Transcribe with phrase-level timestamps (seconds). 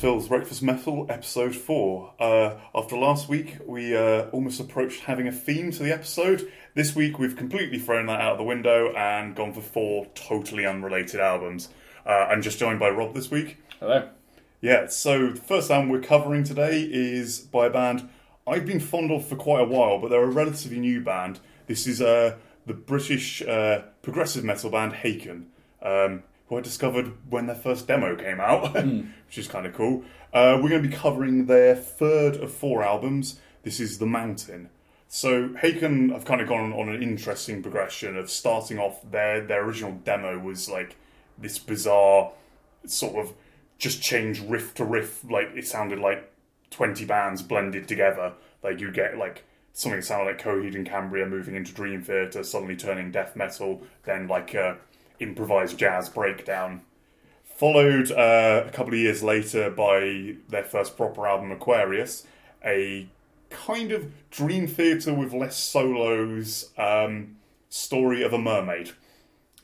[0.00, 2.14] Phil's Breakfast Metal, episode four.
[2.18, 6.50] Uh, after last week, we uh, almost approached having a theme to the episode.
[6.72, 10.64] This week, we've completely thrown that out of the window and gone for four totally
[10.64, 11.68] unrelated albums.
[12.06, 13.58] Uh, I'm just joined by Rob this week.
[13.78, 14.08] Hello.
[14.62, 18.08] Yeah, so the first album we're covering today is by a band
[18.46, 21.40] I've been fond of for quite a while, but they're a relatively new band.
[21.66, 25.44] This is uh, the British uh, progressive metal band Haken,
[25.82, 30.04] um, who I discovered when their first demo came out, which is kind of cool.
[30.34, 33.40] Uh, we're going to be covering their third of four albums.
[33.62, 34.68] This is The Mountain.
[35.08, 39.64] So Haken have kind of gone on an interesting progression of starting off their their
[39.64, 40.96] original demo was like
[41.36, 42.32] this bizarre
[42.86, 43.34] sort of
[43.78, 46.32] just change riff to riff like it sounded like
[46.70, 51.26] 20 bands blended together like you get like something that sounded like Coheed and Cambria
[51.26, 54.78] moving into Dream Theater suddenly turning death metal then like a
[55.20, 56.80] improvised jazz breakdown
[57.44, 62.26] followed uh, a couple of years later by their first proper album Aquarius
[62.64, 63.06] a
[63.50, 67.36] kind of Dream Theater with less solos um,
[67.68, 68.92] story of a mermaid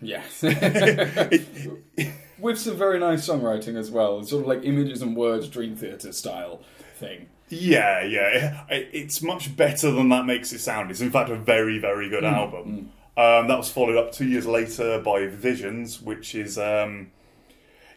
[0.00, 0.22] Yeah.
[2.38, 4.22] With some very nice songwriting as well.
[4.24, 6.60] Sort of like images and words, Dream Theater style
[6.96, 7.28] thing.
[7.48, 8.64] Yeah, yeah.
[8.68, 10.90] It's much better than that makes it sound.
[10.90, 12.90] It's in fact a very, very good album.
[13.16, 17.10] Um, that was followed up two years later by Visions, which is um,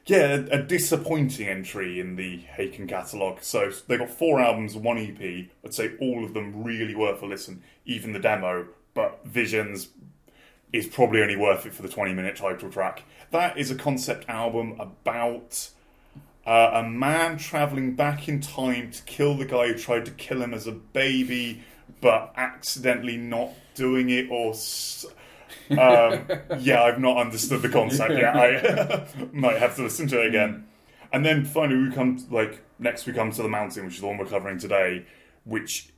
[0.05, 3.39] yeah a, disappointing entry in the Haken catalogue.
[3.41, 5.49] So they got four albums, one EP.
[5.65, 8.67] I'd say all of them really worth a listen, even the demo.
[8.93, 9.89] But Visions
[10.71, 13.03] is probably only worth it for the 20 minute title track.
[13.31, 15.69] That is a concept album about
[16.45, 20.41] uh, a man traveling back in time to kill the guy who tried to kill
[20.41, 21.63] him as a baby,
[21.99, 24.51] but accidentally not doing it, or.
[24.51, 25.05] S-
[25.71, 26.25] um,
[26.59, 28.35] yeah, I've not understood the concept yet.
[28.35, 30.67] I might have to listen to it again.
[31.11, 33.05] And then finally, we come like next.
[33.05, 35.05] We come to the mountain, which is the one we're covering today,
[35.43, 35.91] which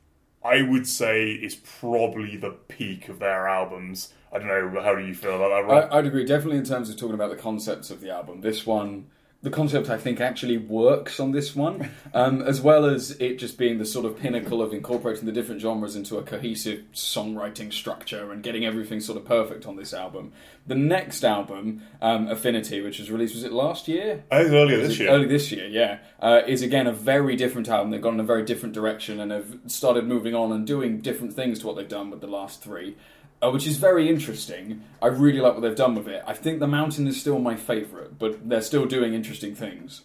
[0.43, 4.13] I would say is probably the peak of their albums.
[4.33, 4.81] I don't know.
[4.81, 5.91] How do you feel about that, Rob?
[5.91, 8.41] I, I'd agree, definitely in terms of talking about the concepts of the album.
[8.41, 9.07] This one,
[9.43, 13.57] the concept I think actually works on this one, um, as well as it just
[13.57, 18.31] being the sort of pinnacle of incorporating the different genres into a cohesive songwriting structure
[18.31, 20.31] and getting everything sort of perfect on this album.
[20.67, 24.23] The next album, um, Affinity, which was released, was it last year?
[24.31, 25.09] I think earlier this year.
[25.09, 25.99] Early this year, yeah.
[26.19, 27.89] Uh, is again a very different album.
[27.89, 31.33] They've gone in a very different direction and have started moving on and doing different
[31.33, 32.95] things to what they've done with the last three,
[33.41, 34.83] uh, which is very interesting.
[35.01, 36.23] I really like what they've done with it.
[36.27, 40.03] I think The Mountain is still my favourite, but they're still doing interesting things.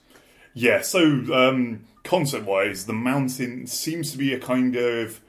[0.55, 1.03] Yeah, so
[1.35, 5.21] um, concept wise, the mountain seems to be a kind of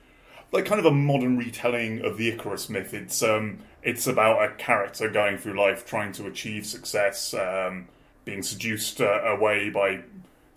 [0.54, 2.94] like kind of a modern retelling of the Icarus myth.
[2.94, 7.88] It's um, it's about a character going through life trying to achieve success, um,
[8.26, 10.02] being seduced uh, away by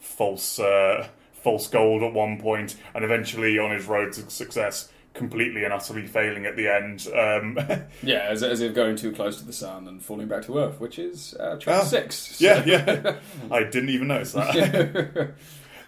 [0.01, 5.63] false uh, false gold at one point, and eventually on his road to success, completely
[5.65, 7.07] and utterly failing at the end.
[7.15, 7.59] Um,
[8.03, 10.81] Yeah, as, as if going too close to the sun and falling back to Earth,
[10.81, 12.41] which is uh, track Ah, six.
[12.41, 13.17] yeah, yeah,
[13.51, 15.35] I didn't even notice that.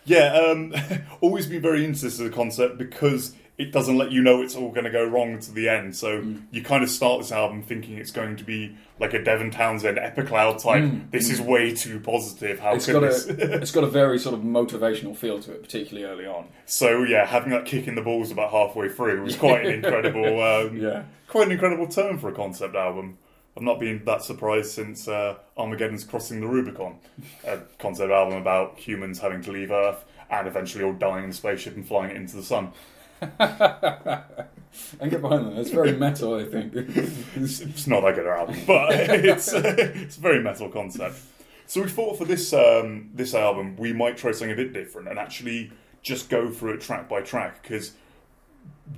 [0.05, 0.75] Yeah, um,
[1.21, 4.71] always been very this as a concept because it doesn't let you know it's all
[4.71, 5.95] going to go wrong to the end.
[5.95, 9.51] So you kind of start this album thinking it's going to be like a Devin
[9.51, 10.91] Townsend Epicloud type.
[11.11, 12.59] This is way too positive.
[12.61, 13.27] How It's could got this?
[13.29, 16.49] a it's got a very sort of motivational feel to it, particularly early on.
[16.67, 20.43] so yeah, having that kick in the balls about halfway through was quite an incredible,
[20.43, 21.05] um, Yeah.
[21.29, 23.19] quite an incredible turn for a concept album.
[23.55, 26.97] I've not been that surprised since uh, Armageddon's Crossing the Rubicon,
[27.47, 31.33] a concept album about humans having to leave Earth and eventually all dying in a
[31.35, 32.73] spaceship and flying it into the sun.
[35.01, 35.59] And get behind that.
[35.59, 36.73] It's very metal, I think.
[36.75, 41.17] It's not that good an album, but it's it's a very metal concept.
[41.67, 45.09] So we thought for this um, this album we might try something a bit different
[45.09, 45.73] and actually
[46.03, 47.93] just go through it track by track because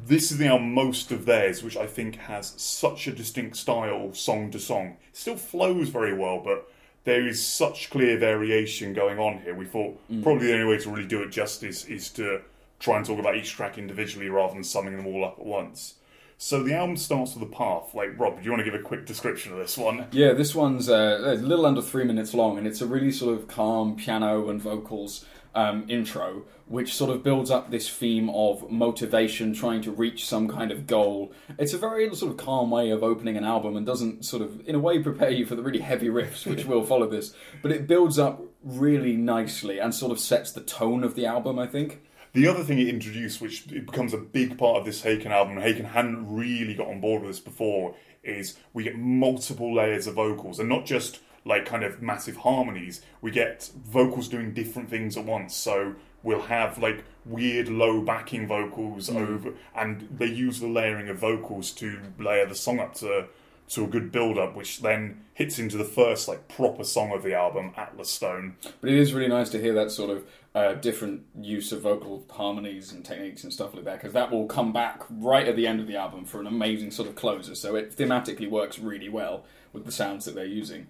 [0.06, 4.50] this is now most of theirs, which I think has such a distinct style, song
[4.53, 4.97] to song.
[5.09, 6.70] It still flows very well, but
[7.05, 9.55] there is such clear variation going on here.
[9.55, 12.41] We thought probably the only way to really do it justice is to
[12.79, 15.94] try and talk about each track individually rather than summing them all up at once.
[16.37, 17.94] So the album starts with a path.
[17.94, 20.06] Like Rob, do you want to give a quick description of this one?
[20.11, 23.38] Yeah, this one's uh, a little under three minutes long, and it's a really sort
[23.38, 25.25] of calm piano and vocals
[25.55, 30.49] um, intro, which sort of builds up this theme of motivation, trying to reach some
[30.49, 31.32] kind of goal.
[31.59, 34.67] It's a very sort of calm way of opening an album, and doesn't sort of,
[34.69, 37.35] in a way, prepare you for the really heavy riffs, which will follow this.
[37.62, 41.59] But it builds up really nicely and sort of sets the tone of the album.
[41.59, 42.03] I think.
[42.35, 45.57] The other thing it introduced, which it becomes a big part of this Haken album,
[45.57, 47.95] and Haken hadn't really got on board with this before,
[48.25, 53.03] is we get multiple layers of vocals, and not just like kind of massive harmonies,
[53.21, 55.55] we get vocals doing different things at once.
[55.55, 55.95] So
[56.25, 59.17] we'll have like weird low backing vocals mm.
[59.17, 63.27] over, and they use the layering of vocals to layer the song up to
[63.69, 67.23] to a good build up, which then hits into the first like proper song of
[67.23, 68.57] the album, Atlas Stone.
[68.81, 70.25] But it is really nice to hear that sort of
[70.55, 74.47] uh, different use of vocal harmonies and techniques and stuff like that, because that will
[74.47, 77.55] come back right at the end of the album for an amazing sort of closer.
[77.55, 80.87] So it thematically works really well with the sounds that they're using.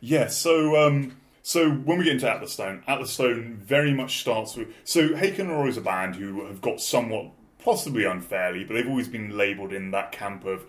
[0.00, 4.54] Yeah, so um, so when we get into Atlas Stone, Atlas Stone very much starts
[4.54, 8.88] with so Haken are always a band who have got somewhat possibly unfairly, but they've
[8.88, 10.64] always been labelled in that camp of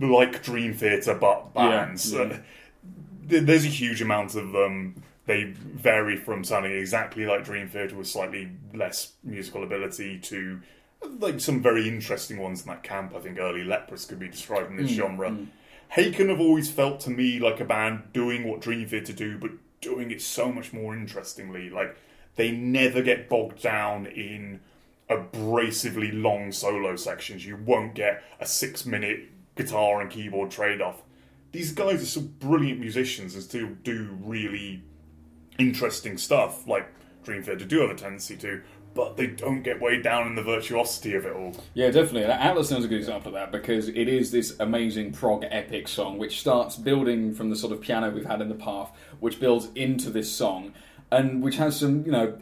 [0.00, 2.12] like Dream Theater but bands.
[2.12, 2.32] Yeah, yeah.
[2.34, 5.02] Uh, there's a huge amount of them.
[5.26, 10.60] They vary from sounding exactly like Dream Theater with slightly less musical ability to
[11.18, 13.14] like some very interesting ones in that camp.
[13.14, 15.30] I think early Leprous could be described in this mm, genre.
[15.30, 15.46] Mm.
[15.94, 19.50] Haken have always felt to me like a band doing what Dream Theater do, but
[19.80, 21.68] doing it so much more interestingly.
[21.70, 21.96] Like
[22.36, 24.60] they never get bogged down in
[25.10, 27.44] abrasively long solo sections.
[27.44, 31.02] You won't get a six minute guitar and keyboard trade off.
[31.52, 34.82] These guys are so brilliant musicians and still do really
[35.58, 36.88] interesting stuff, like
[37.24, 38.62] Dream Theater do have a tendency to,
[38.94, 41.54] but they don't get weighed down in the virtuosity of it all.
[41.74, 42.24] Yeah, definitely.
[42.24, 46.18] Atlas Stone's a good example of that because it is this amazing prog epic song
[46.18, 49.68] which starts building from the sort of piano we've had in the past, which builds
[49.74, 50.72] into this song,
[51.10, 52.38] and which has some, you know,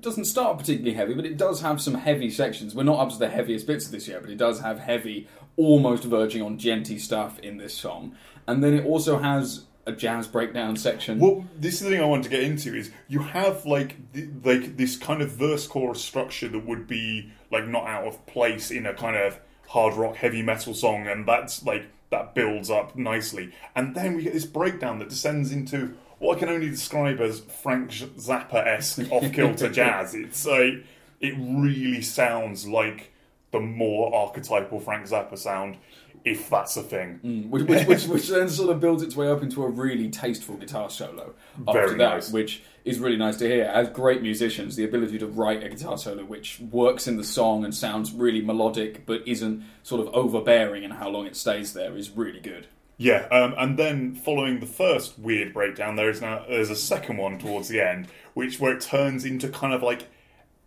[0.00, 2.74] doesn't start particularly heavy, but it does have some heavy sections.
[2.74, 5.28] We're not up to the heaviest bits of this yet, but it does have heavy,
[5.56, 8.16] almost verging on djenty stuff in this song.
[8.46, 11.18] And then it also has a jazz breakdown section.
[11.18, 14.28] Well, this is the thing I want to get into is you have like th-
[14.44, 18.70] like this kind of verse chorus structure that would be like not out of place
[18.70, 19.38] in a kind of
[19.68, 24.22] hard rock heavy metal song, and that's like that builds up nicely, and then we
[24.22, 29.10] get this breakdown that descends into what I can only describe as Frank Zappa esque
[29.10, 30.14] off kilter jazz.
[30.14, 30.84] It's like
[31.20, 33.12] it really sounds like
[33.52, 35.76] the more archetypal Frank Zappa sound,
[36.24, 37.48] if that's a thing.
[37.50, 40.56] which, which, which, which then sort of builds its way up into a really tasteful
[40.56, 41.34] guitar solo
[41.66, 42.30] after Very that, nice.
[42.30, 43.64] which is really nice to hear.
[43.64, 47.64] As great musicians, the ability to write a guitar solo which works in the song
[47.64, 51.96] and sounds really melodic but isn't sort of overbearing in how long it stays there
[51.96, 52.66] is really good.
[52.98, 57.16] Yeah, um, and then following the first weird breakdown, there is now there's a second
[57.16, 60.06] one towards the end, which where it turns into kind of like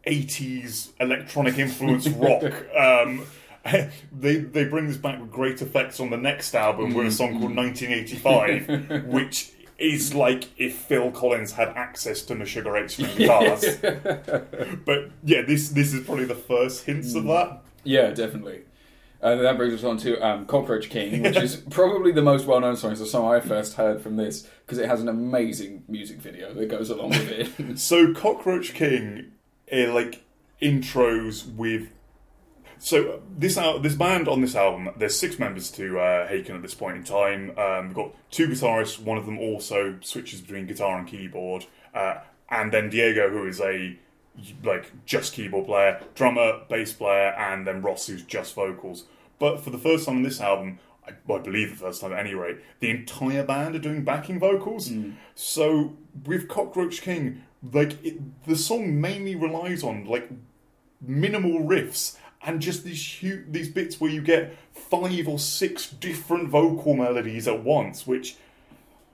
[0.08, 2.44] '80s electronic influence rock.
[2.78, 3.26] Um,
[4.12, 7.40] they they bring this back with great effects on the next album with a song
[7.40, 13.16] called 1985, which is like if Phil Collins had access to the Sugar Eight string
[13.16, 13.78] guitars.
[14.86, 17.62] but yeah, this this is probably the first hints of that.
[17.86, 18.64] Yeah, definitely.
[19.22, 22.76] And that brings us on to um, Cockroach King, which is probably the most well-known
[22.76, 22.92] song.
[22.92, 26.54] It's the song I first heard from this because it has an amazing music video
[26.54, 27.80] that goes along with it.
[27.80, 29.32] So Cockroach King,
[29.72, 30.24] uh, like
[30.62, 31.90] intros with.
[32.80, 36.62] So this al- this band on this album, there's six members to uh, Haken at
[36.62, 37.58] this point in time.
[37.58, 39.00] Um, we've got two guitarists.
[39.00, 42.16] One of them also switches between guitar and keyboard, uh,
[42.50, 43.98] and then Diego, who is a
[44.64, 49.06] like just keyboard player, drummer, bass player, and then Ross, who's just vocals.
[49.40, 52.20] But for the first time on this album, I, I believe the first time at
[52.20, 54.92] any rate, the entire band are doing backing vocals.
[55.36, 60.30] So with Cockroach King, like it, the song mainly relies on like
[61.02, 66.50] minimal riffs and just these huge, these bits where you get five or six different
[66.50, 68.36] vocal melodies at once, which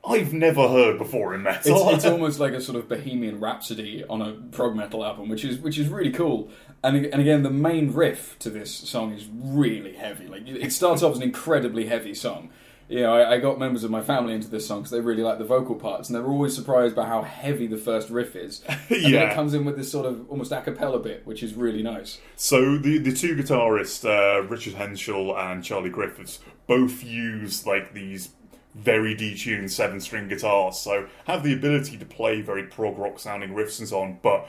[0.03, 1.89] I've never heard before in metal.
[1.89, 5.45] It's, it's almost like a sort of Bohemian Rhapsody on a prog metal album, which
[5.45, 6.49] is which is really cool.
[6.83, 10.27] And and again, the main riff to this song is really heavy.
[10.27, 12.49] Like it starts off as an incredibly heavy song.
[12.89, 15.37] Know, I, I got members of my family into this song because they really like
[15.37, 18.63] the vocal parts, and they were always surprised by how heavy the first riff is.
[18.89, 21.53] And then it comes in with this sort of almost a cappella bit, which is
[21.53, 22.19] really nice.
[22.35, 28.29] So the the two guitarists, uh, Richard Henshall and Charlie Griffiths, both use like these
[28.75, 33.51] very detuned seven string guitars, so have the ability to play very prog rock sounding
[33.51, 34.47] riffs and so on, but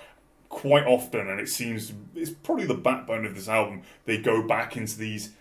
[0.49, 4.76] quite often, and it seems it's probably the backbone of this album, they go back
[4.76, 5.32] into these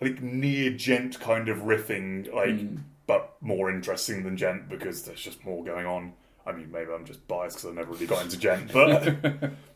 [0.00, 2.80] like near djent kind of riffing, like mm.
[3.06, 6.12] but more interesting than djent because there's just more going on.
[6.46, 9.52] I mean, maybe I'm just biased because I never really got into djent, but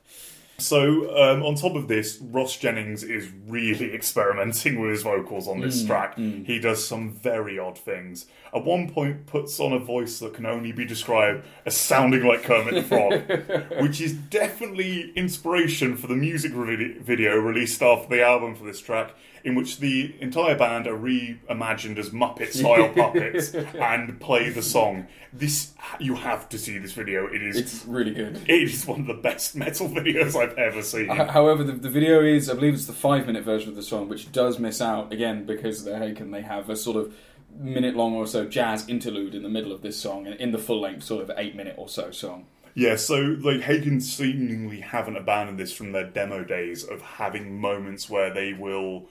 [0.63, 5.61] So, um, on top of this, Ross Jennings is really experimenting with his vocals on
[5.61, 6.17] this mm, track.
[6.17, 6.47] Mm.
[6.47, 8.27] He does some very odd things.
[8.55, 12.45] At one point, puts on a voice that can only be described as sounding like
[12.45, 18.23] Kermit the Frog, which is definitely inspiration for the music vid- video released after the
[18.23, 19.15] album for this track,
[19.45, 25.07] in which the entire band are reimagined as Muppet-style puppets and play the song.
[25.33, 27.27] This you have to see this video.
[27.27, 28.37] It is It's really good.
[28.47, 31.11] it is one of the best metal videos I've ever seen.
[31.11, 33.83] H- However, the, the video is, I believe it's the five minute version of the
[33.83, 36.31] song, which does miss out, again, because they're Haken.
[36.33, 37.15] They have a sort of
[37.59, 40.59] minute long or so jazz interlude in the middle of this song, and in the
[40.59, 42.47] full length, sort of eight minute or so song.
[42.75, 48.09] Yeah, so like Haken seemingly haven't abandoned this from their demo days of having moments
[48.09, 49.09] where they will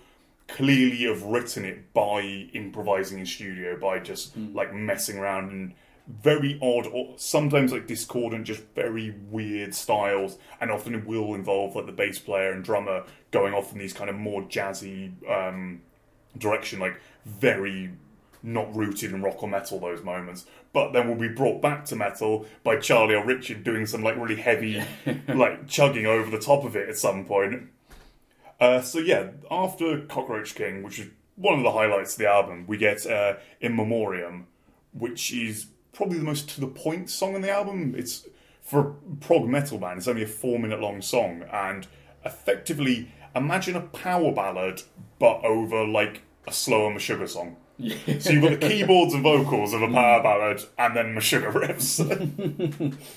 [0.48, 2.22] clearly have written it by
[2.54, 5.74] improvising in studio, by just like messing around and
[6.08, 11.76] very odd or sometimes like discordant, just very weird styles, and often it will involve
[11.76, 15.82] like the bass player and drummer going off in these kind of more jazzy um,
[16.38, 17.92] direction, like very
[18.44, 21.96] not rooted in rock or metal those moments, but then we'll be brought back to
[21.96, 24.84] metal by Charlie or Richard doing some like really heavy,
[25.28, 27.70] like chugging over the top of it at some point.
[28.62, 32.66] Uh, so yeah, after Cockroach King, which is one of the highlights of the album,
[32.68, 34.46] we get uh, In Memoriam,
[34.94, 37.96] which is probably the most to the point song in the album.
[37.98, 38.28] It's
[38.62, 39.98] for a prog metal band.
[39.98, 41.88] It's only a four minute long song, and
[42.24, 44.84] effectively imagine a power ballad,
[45.18, 47.58] but over like a slower Meshuggah song.
[48.20, 52.96] So you've got the keyboards and vocals of a power ballad, and then Meshuggah riffs.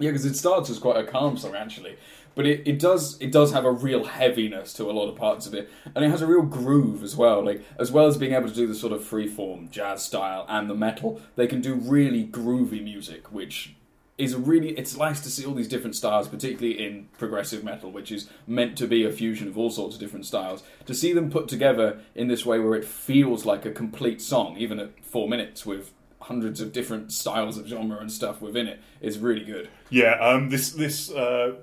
[0.00, 1.96] Yeah, because it starts as quite a calm song actually,
[2.40, 5.46] but it, it does it does have a real heaviness to a lot of parts
[5.46, 7.44] of it, and it has a real groove as well.
[7.44, 10.70] Like as well as being able to do the sort of freeform jazz style and
[10.70, 13.74] the metal, they can do really groovy music, which
[14.16, 18.10] is really it's nice to see all these different styles, particularly in progressive metal, which
[18.10, 20.62] is meant to be a fusion of all sorts of different styles.
[20.86, 24.56] To see them put together in this way where it feels like a complete song,
[24.56, 25.92] even at four minutes with
[26.22, 29.68] hundreds of different styles of genre and stuff within it, is really good.
[29.90, 31.56] Yeah, um, this this uh,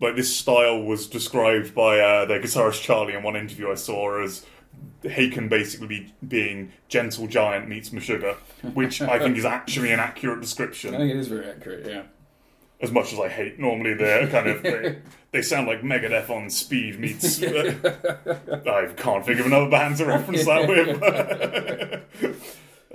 [0.00, 4.22] like this style was described by uh, their guitarist Charlie in one interview I saw
[4.22, 4.46] as
[5.02, 8.36] Haken basically being Gentle Giant meets Meshuggah,
[8.74, 10.94] which I think is actually an accurate description.
[10.94, 12.02] I think it is very accurate, yeah.
[12.80, 14.98] As much as I hate normally the kind of they,
[15.32, 17.42] they sound like Megadeth on speed meets.
[17.42, 22.34] I can't think of another band to reference that with.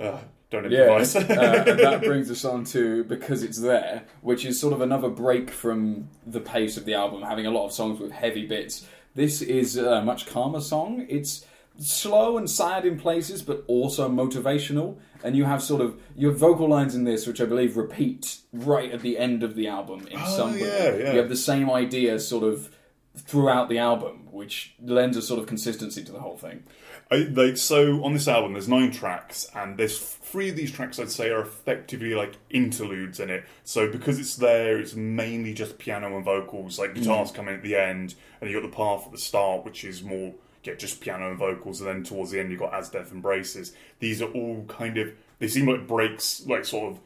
[0.00, 0.18] uh,
[0.50, 1.16] don't Yeah, improvise.
[1.16, 5.08] uh, and that brings us on to Because It's There, which is sort of another
[5.08, 8.86] break from the pace of the album, having a lot of songs with heavy bits.
[9.14, 11.06] This is a much calmer song.
[11.08, 11.44] It's
[11.78, 14.96] slow and sad in places, but also motivational.
[15.24, 18.90] And you have sort of your vocal lines in this, which I believe repeat right
[18.92, 20.60] at the end of the album in Oh, some way.
[20.60, 21.12] yeah, yeah.
[21.12, 22.70] You have the same idea sort of
[23.16, 26.64] throughout the album, which lends a sort of consistency to the whole thing.
[27.10, 30.98] I, like so on this album there's nine tracks and there's three of these tracks
[30.98, 33.44] I'd say are effectively like interludes in it.
[33.64, 36.78] So because it's there it's mainly just piano and vocals.
[36.78, 37.00] Like hmm.
[37.00, 39.84] guitars come in at the end and you got the path at the start which
[39.84, 42.88] is more yeah just piano and vocals and then towards the end you've got as
[42.88, 46.98] death embraces these are all kind of they seem like breaks like sort of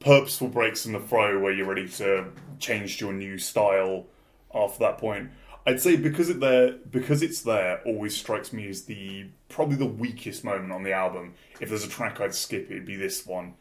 [0.00, 2.26] purposeful breaks in the throw where you're ready to
[2.58, 4.06] change to a new style
[4.54, 5.30] after that point.
[5.66, 9.86] I'd say because it there because it's there always strikes me as the probably the
[9.86, 11.34] weakest moment on the album.
[11.60, 13.54] If there's a track I'd skip, it'd be this one.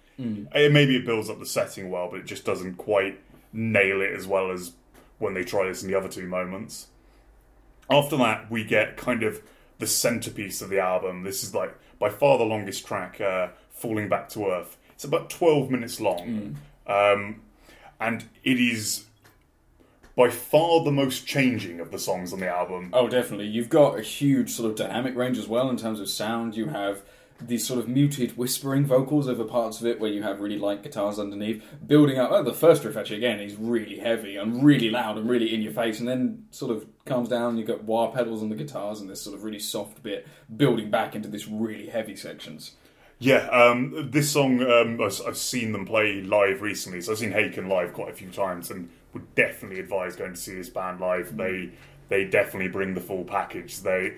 [0.54, 3.20] Eh, Maybe it builds up the setting well, but it just doesn't quite
[3.54, 4.74] nail it as well as
[5.20, 6.88] when they try this in the other two moments.
[7.90, 9.42] After that, we get kind of
[9.80, 11.24] the centerpiece of the album.
[11.24, 15.30] This is like by far the longest track, uh, "Falling Back to Earth." It's about
[15.30, 16.58] twelve minutes long,
[16.88, 17.42] um,
[18.00, 19.06] and it is
[20.16, 22.90] by far the most changing of the songs on the album.
[22.94, 23.48] Oh, definitely.
[23.48, 26.56] You've got a huge sort of dynamic range as well in terms of sound.
[26.56, 27.02] You have
[27.42, 30.84] these sort of muted whispering vocals over parts of it where you have really light
[30.84, 32.32] guitars underneath, building up.
[32.32, 35.62] Oh, the first riff actually again is really heavy and really loud and really in
[35.62, 37.58] your face, and then sort of calms down.
[37.58, 40.90] You've got wah pedals on the guitars and this sort of really soft bit building
[40.90, 42.74] back into this really heavy sections.
[43.20, 47.32] Yeah, um, this song um, I've, I've seen them play live recently, so I've seen
[47.32, 51.00] Haken live quite a few times, and would definitely advise going to see this band
[51.00, 51.36] live.
[51.38, 51.72] They
[52.10, 53.82] they definitely bring the full package.
[53.82, 54.16] They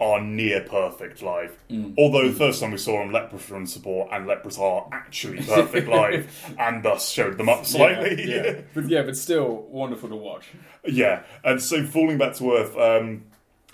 [0.00, 1.56] are near perfect live.
[1.96, 6.54] Although the first time we saw them, on support, and Leprous are actually perfect live,
[6.58, 8.28] and thus showed them up slightly.
[8.28, 8.60] Yeah, yeah.
[8.74, 10.46] but yeah, but still wonderful to watch.
[10.84, 13.24] Yeah, and so falling back to earth, um,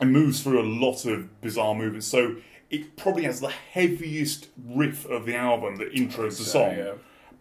[0.00, 2.06] it moves through a lot of bizarre movements.
[2.06, 2.36] So
[2.70, 6.76] it probably has the heaviest riff of the album that intros the song.
[6.76, 6.92] yeah.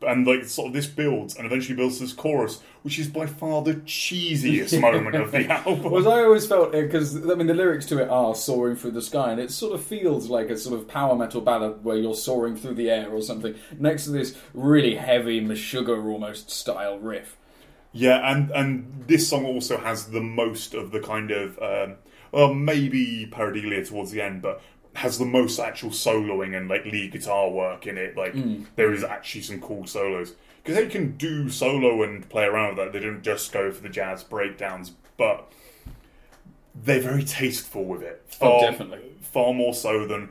[0.02, 3.62] And like sort of this builds and eventually builds this chorus, which is by far
[3.62, 5.92] the cheesiest moment of the album.
[5.92, 9.02] Was I always felt because I mean the lyrics to it are soaring through the
[9.02, 12.16] sky, and it sort of feels like a sort of power metal ballad where you're
[12.16, 13.56] soaring through the air or something.
[13.78, 17.38] Next to this really heavy Meshuggah almost style riff.
[17.92, 21.96] Yeah, and and this song also has the most of the kind of um,
[22.32, 24.62] well maybe Pareidolia towards the end, but
[25.00, 28.16] has the most actual soloing and like lead guitar work in it.
[28.18, 28.64] Like hmm.
[28.76, 32.78] there is actually some cool solos because they can do solo and play around with
[32.78, 32.94] that.
[32.94, 35.52] They don't just go for the jazz breakdowns, but
[36.76, 38.24] they're very tasteful with it.
[38.42, 39.16] Oh, Far, definitely.
[39.22, 40.30] far more so than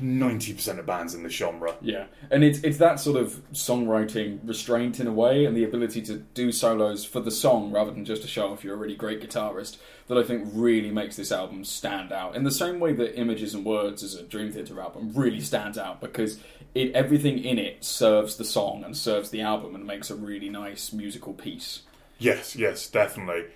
[0.00, 1.74] ninety percent of bands in the genre.
[1.80, 6.02] Yeah, and it's it's that sort of songwriting restraint in a way, and the ability
[6.02, 8.96] to do solos for the song rather than just to show off you're a really
[8.96, 9.76] great guitarist
[10.08, 12.36] that I think really makes this album stand out.
[12.36, 15.78] In the same way that Images and Words as a Dream Theater album really stands
[15.78, 16.40] out because
[16.74, 20.48] it everything in it serves the song and serves the album and makes a really
[20.48, 21.82] nice musical piece.
[22.18, 23.46] Yes, yes, definitely.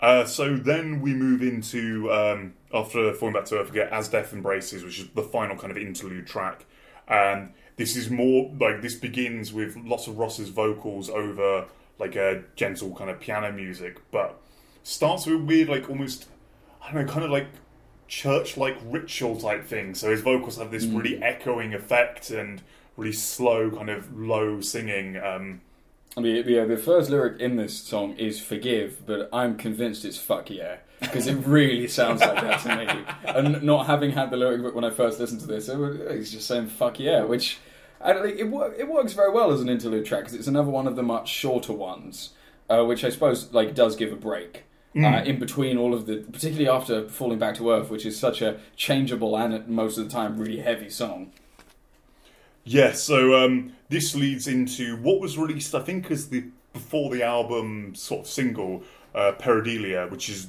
[0.00, 4.32] Uh, so then we move into um, after falling back to earth, forget as death
[4.32, 6.64] embraces, which is the final kind of interlude track.
[7.08, 11.66] And this is more like this begins with lots of Ross's vocals over
[11.98, 14.40] like a gentle kind of piano music, but
[14.82, 16.26] starts with weird like almost
[16.82, 17.48] I don't know, kind of like
[18.08, 19.94] church like ritual type thing.
[19.94, 22.62] So his vocals have this really echoing effect and
[22.96, 25.16] really slow kind of low singing.
[25.16, 25.60] Um,
[26.16, 30.16] I mean, yeah, the first lyric in this song is "forgive," but I'm convinced it's
[30.16, 33.04] "fuck yeah" because it really sounds like that to me.
[33.24, 35.98] And not having had the lyric book when I first listened to this, it was,
[36.10, 37.58] he's just saying "fuck yeah," which
[38.00, 40.70] I don't think it, it works very well as an interlude track because it's another
[40.70, 42.30] one of the much shorter ones,
[42.68, 44.64] uh, which I suppose like does give a break.
[44.96, 48.40] Uh, in between all of the, particularly after falling back to earth, which is such
[48.40, 51.30] a changeable and most of the time really heavy song.
[52.64, 57.22] Yeah, so um, this leads into what was released, I think, as the before the
[57.22, 58.84] album sort of single,
[59.14, 60.46] uh, Pareidolia, which is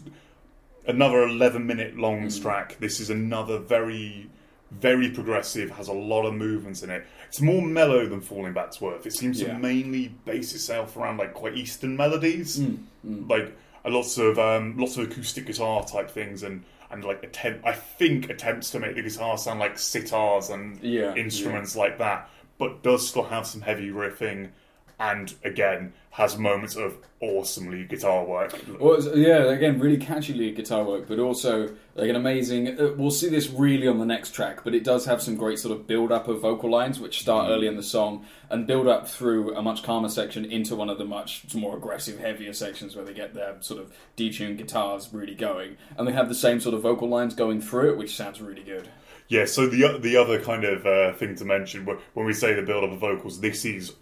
[0.88, 2.78] another 11 minute long track.
[2.80, 4.30] This is another very,
[4.72, 7.06] very progressive, has a lot of movements in it.
[7.28, 9.06] It's more mellow than Falling Back to Earth.
[9.06, 9.54] It seems Yeah.
[9.54, 12.62] to mainly base itself around like quite Eastern melodies,
[13.04, 16.64] like uh, lots of um, lots of acoustic guitar type things and.
[16.90, 21.14] And like attempt, I think attempts to make the guitar sound like sitars and Yeah,
[21.16, 24.52] instruments like that, but does still have some heavy riffing,
[25.00, 28.60] and again has moments of awesome lead guitar work.
[28.80, 32.80] Well, yeah, again, really catchy lead guitar work, but also like an amazing.
[32.80, 35.60] Uh, we'll see this really on the next track, but it does have some great
[35.60, 38.88] sort of build up of vocal lines, which start early in the song and build
[38.88, 42.96] up through a much calmer section into one of the much more aggressive, heavier sections
[42.96, 46.60] where they get their sort of detuned guitars really going, and they have the same
[46.60, 48.90] sort of vocal lines going through it, which sounds really good.
[49.28, 52.64] Yeah, so the the other kind of uh, thing to mention when we say the
[52.64, 53.94] build up of vocals, this is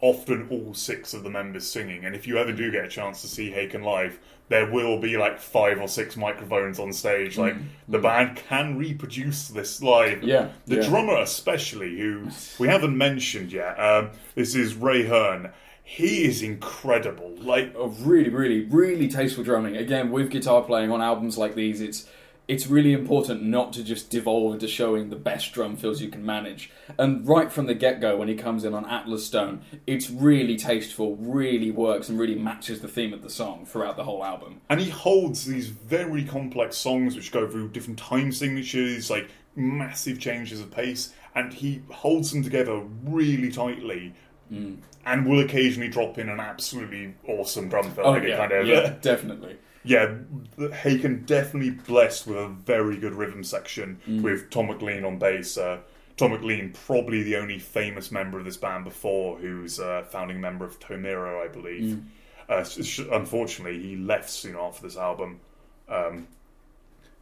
[0.00, 3.20] often all six of the members singing, and if you ever do get a chance
[3.22, 7.36] to see Haken live, there will be like five or six microphones on stage.
[7.36, 7.56] Like
[7.88, 10.22] the band can reproduce this live.
[10.22, 10.88] Yeah, the yeah.
[10.88, 13.78] drummer especially, who we haven't mentioned yet.
[13.78, 15.52] Um, this is Ray Hearne.
[15.82, 17.34] He is incredible.
[17.38, 19.76] Like of really, really, really tasteful drumming.
[19.76, 22.06] Again, with guitar playing on albums like these, it's
[22.48, 26.24] it's really important not to just devolve into showing the best drum fills you can
[26.24, 26.70] manage.
[26.98, 30.56] And right from the get go, when he comes in on Atlas Stone, it's really
[30.56, 34.62] tasteful, really works, and really matches the theme of the song throughout the whole album.
[34.70, 40.18] And he holds these very complex songs which go through different time signatures, like massive
[40.18, 44.14] changes of pace, and he holds them together really tightly.
[44.50, 44.78] Mm.
[45.04, 48.06] And will occasionally drop in an absolutely awesome drum fill.
[48.06, 49.58] Oh like yeah, kind of, yeah, definitely.
[49.88, 50.16] Yeah,
[50.58, 54.20] Haken definitely blessed with a very good rhythm section Mm.
[54.20, 55.56] with Tom MacLean on bass.
[55.56, 55.78] Uh,
[56.18, 60.66] Tom MacLean, probably the only famous member of this band before, who's a founding member
[60.66, 61.96] of To-Mera, I believe.
[61.96, 63.08] Mm.
[63.08, 65.40] Uh, unfortunately, he left soon after this album.
[65.88, 66.28] Um,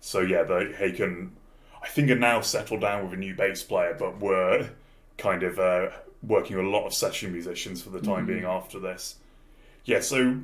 [0.00, 1.30] so yeah, the Haken,
[1.82, 4.70] I think, are now settled down with a new bass player, but were
[5.18, 5.90] kind of uh,
[6.22, 8.26] working with a lot of session musicians for the time Mm-hmm.
[8.26, 9.16] being after this.
[9.84, 10.38] Yeah, so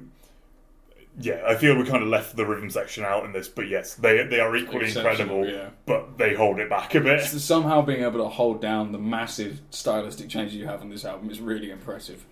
[1.20, 3.94] yeah, I feel we kind of left the rhythm section out in this, but yes,
[3.94, 5.68] they they are equally incredible, yeah.
[5.84, 7.22] but they hold it back a bit.
[7.24, 11.04] So somehow being able to hold down the massive stylistic changes you have on this
[11.04, 12.24] album is really impressive.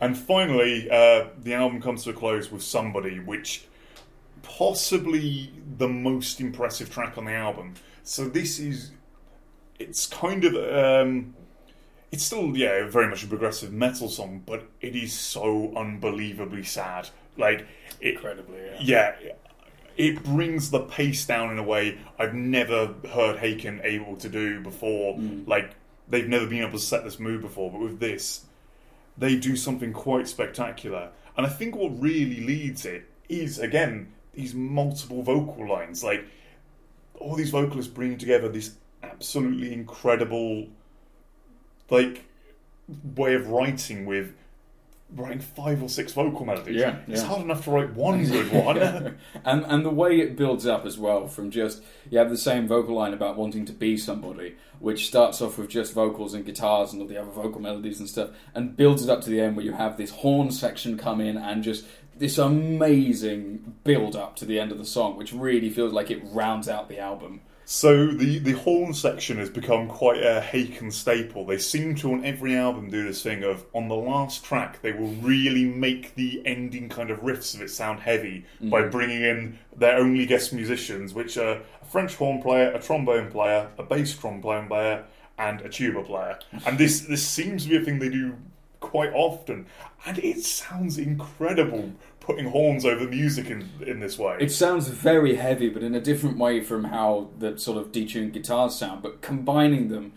[0.00, 3.66] And finally, uh, the album comes to a close with Somebody, which
[4.42, 7.74] possibly the most impressive track on the album.
[8.02, 8.90] So this is,
[9.78, 11.34] it's kind of, um,
[12.12, 17.08] it's still, yeah, very much a progressive metal song, but it is so unbelievably sad.
[17.36, 17.66] Like,
[18.04, 19.14] it, Incredibly, yeah.
[19.20, 19.32] yeah,
[19.96, 24.60] it brings the pace down in a way I've never heard Haken able to do
[24.60, 25.16] before.
[25.16, 25.46] Mm.
[25.46, 25.74] Like
[26.08, 28.44] they've never been able to set this mood before, but with this,
[29.16, 31.10] they do something quite spectacular.
[31.36, 36.24] And I think what really leads it is again these multiple vocal lines, like
[37.14, 40.66] all these vocalists bringing together this absolutely incredible,
[41.88, 42.24] like
[43.14, 44.34] way of writing with
[45.10, 46.76] writing five or six vocal melodies.
[46.76, 47.28] Yeah, it's yeah.
[47.28, 48.78] hard enough to write one good one.
[49.44, 52.66] and and the way it builds up as well from just you have the same
[52.66, 56.92] vocal line about wanting to be somebody which starts off with just vocals and guitars
[56.92, 59.56] and all the other vocal melodies and stuff and builds it up to the end
[59.56, 61.84] where you have this horn section come in and just
[62.16, 66.22] this amazing build up to the end of the song which really feels like it
[66.32, 71.46] rounds out the album So the, the horn section has become quite a Haken staple.
[71.46, 74.92] They seem to on every album do this thing of on the last track they
[74.92, 78.70] will really make the ending kind of riffs of it sound heavy mm.
[78.70, 83.30] by bringing in their only guest musicians, which are a French horn player, a trombone
[83.30, 85.04] player, a bass trombone player,
[85.38, 86.38] and a tuba player.
[86.66, 88.36] And this this seems to be a thing they do
[88.80, 89.66] quite often,
[90.06, 91.92] and it sounds incredible
[92.24, 94.36] putting horns over music in in this way.
[94.40, 98.32] It sounds very heavy, but in a different way from how the sort of detuned
[98.32, 99.02] guitars sound.
[99.02, 100.12] But combining them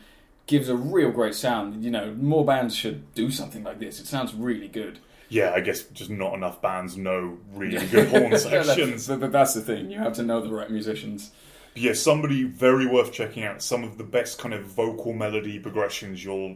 [0.47, 1.83] gives a real great sound.
[1.83, 3.99] You know, more bands should do something like this.
[3.99, 4.99] It sounds really good.
[5.29, 9.07] Yeah, I guess just not enough bands know really good horn sections.
[9.07, 9.91] but that's the thing.
[9.91, 11.31] You have to know the right musicians.
[11.75, 13.61] Yeah, somebody very worth checking out.
[13.61, 16.55] Some of the best kind of vocal melody progressions you'll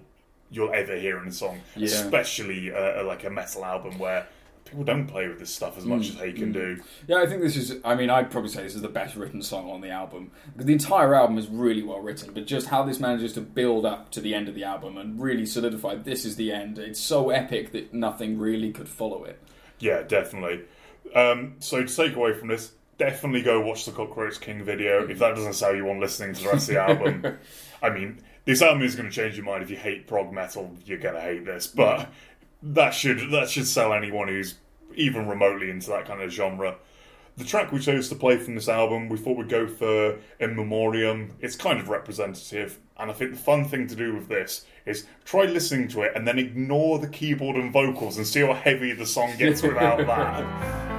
[0.49, 1.85] you'll ever hear in a song, Yeah.
[1.85, 4.27] especially uh, like a metal album where
[4.65, 6.81] people don't play with this stuff as much as they can do.
[7.07, 7.75] Yeah, I think this is.
[7.83, 10.31] I mean, I'd probably say this is the best written song on the album.
[10.53, 13.85] Because the entire album is really well written, but just how this manages to build
[13.85, 16.79] up to the end of the album and really solidify this is the end.
[16.79, 19.41] It's so epic that nothing really could follow it.
[19.79, 20.63] Yeah, definitely.
[21.15, 25.07] Um, so to take away from this, definitely go watch the Cockroach King video.
[25.07, 27.37] If that doesn't sell you on listening to the rest of the album,
[27.81, 29.63] I mean, this album is going to change your mind.
[29.63, 31.67] If you hate prog metal, you're going to hate this.
[31.67, 32.09] But
[32.61, 34.55] that should that should sell anyone who's
[34.95, 36.75] even remotely into that kind of genre.
[37.37, 40.55] The track we chose to play from this album, we thought we'd go for In
[40.55, 41.33] Memoriam.
[41.39, 45.05] It's kind of representative, and I think the fun thing to do with this is
[45.23, 48.91] try listening to it and then ignore the keyboard and vocals and see how heavy
[48.93, 50.87] the song gets without that.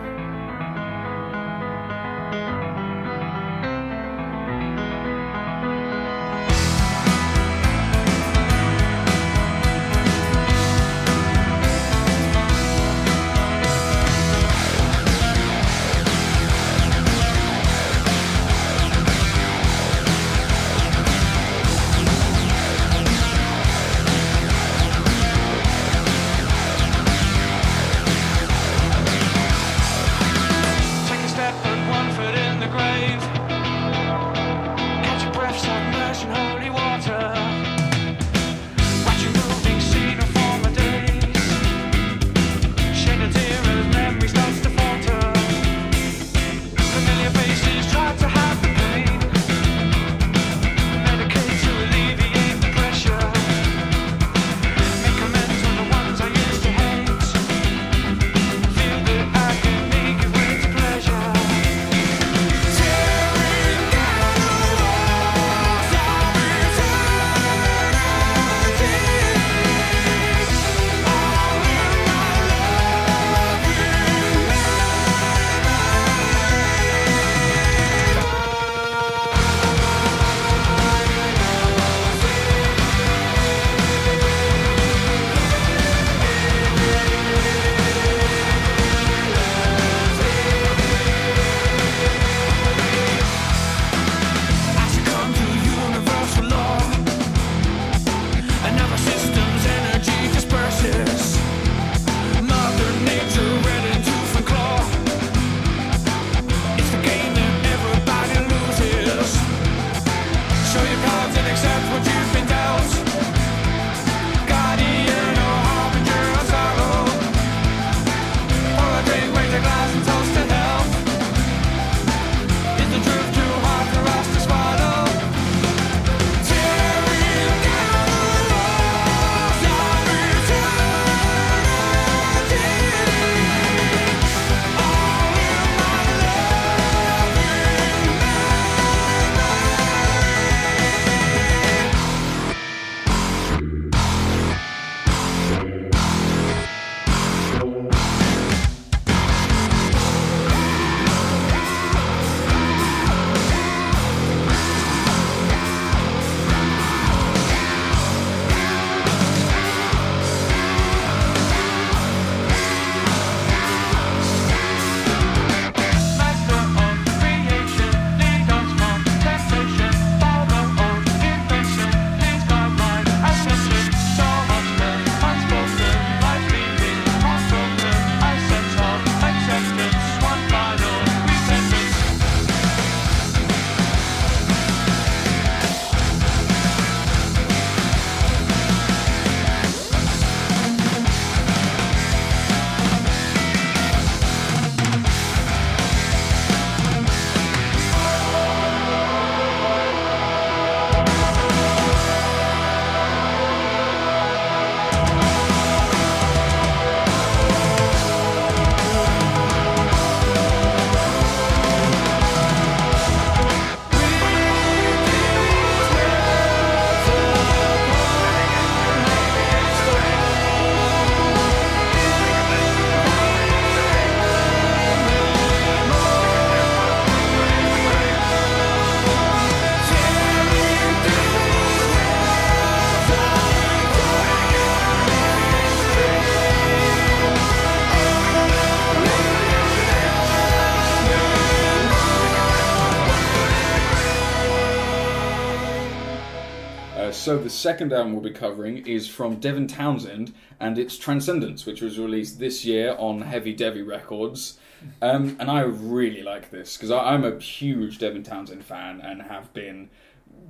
[247.23, 251.81] so the second album we'll be covering is from Devin Townsend, and it's Transcendence, which
[251.81, 254.59] was released this year on HevyDevy Records.
[255.01, 259.55] Um, and I really like this because I'm a huge Devin Townsend fan and have
[259.55, 259.89] been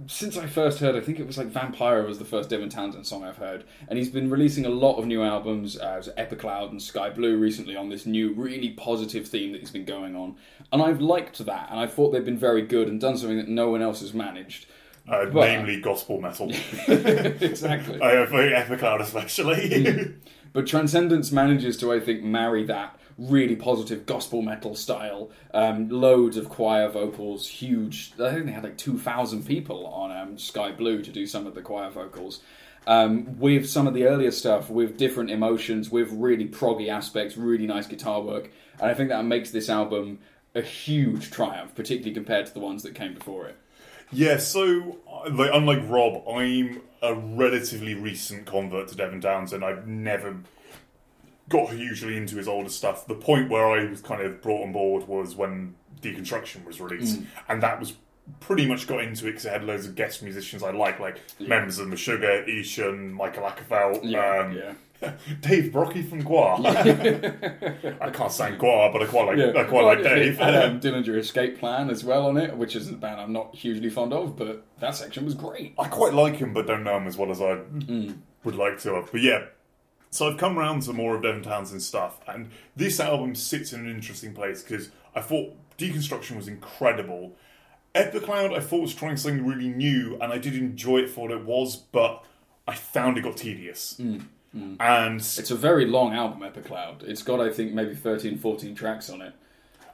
[0.06, 0.96] since I first heard.
[0.96, 3.98] I think it was like Vampira was the first Devin Townsend song I've heard, and
[3.98, 7.90] he's been releasing a lot of new albums as Epicloud and Sky Blue recently on
[7.90, 10.36] this new, really positive theme that he's been going on.
[10.72, 13.48] And I've liked that, and I thought they've been very good and done something that
[13.48, 14.64] no one else has managed.
[15.08, 16.50] Uh, But- namely gospel metal.
[16.88, 18.00] exactly.
[18.00, 20.14] I have Epicloud especially.
[20.52, 25.30] But Transcendence manages to, I think, marry that really positive gospel metal style.
[25.54, 28.12] Um, loads of choir vocals, huge.
[28.20, 31.54] I think they had like 2,000 people on um, Sky Blue to do some of
[31.54, 32.40] the choir vocals.
[32.86, 37.66] Um, with some of the earlier stuff, with different emotions, with really proggy aspects, really
[37.66, 38.50] nice guitar work.
[38.80, 40.18] And I think that makes this album
[40.54, 43.56] a huge triumph, particularly compared to the ones that came before it.
[44.12, 49.64] Yeah, so uh, like, unlike Rob, I'm a relatively recent convert to Devin Townsend.
[49.64, 50.36] And I've never
[51.48, 53.06] got hugely into his older stuff.
[53.06, 57.20] The point where I was kind of brought on board was when Deconstruction was released,
[57.20, 57.26] Mm.
[57.48, 57.94] and that was
[58.40, 61.18] pretty much got into it because it had loads of guest musicians I like, like
[61.40, 64.72] members of Meshuggah, Ihsahn, Mikael Åkerfeldt, Yeah, um, yeah.
[65.40, 66.64] Dave Brockie from Gwar.
[68.00, 70.38] I can't sing Gwar, but I quite like I quite like Dave.
[70.38, 73.54] Had um, Dillinger Escape Plan as well on it, which is a band I'm not
[73.54, 75.74] hugely fond of, but that section was great.
[75.78, 78.18] I quite like him, but don't know him as well as I Mm.
[78.44, 79.10] would like to have.
[79.10, 79.46] But yeah,
[80.10, 83.80] so I've come around to more of Devin Townsend's stuff, and this album sits in
[83.80, 87.36] an interesting place because I thought Deconstruction was incredible.
[87.94, 91.30] Epicloud I thought was trying something really new, and I did enjoy it for what
[91.30, 92.24] it was, but
[92.66, 93.96] I found it got tedious.
[94.00, 97.02] Mm, And It's a very long album, Epicloud.
[97.04, 99.32] It's got, I think, maybe 13, 14 tracks on it.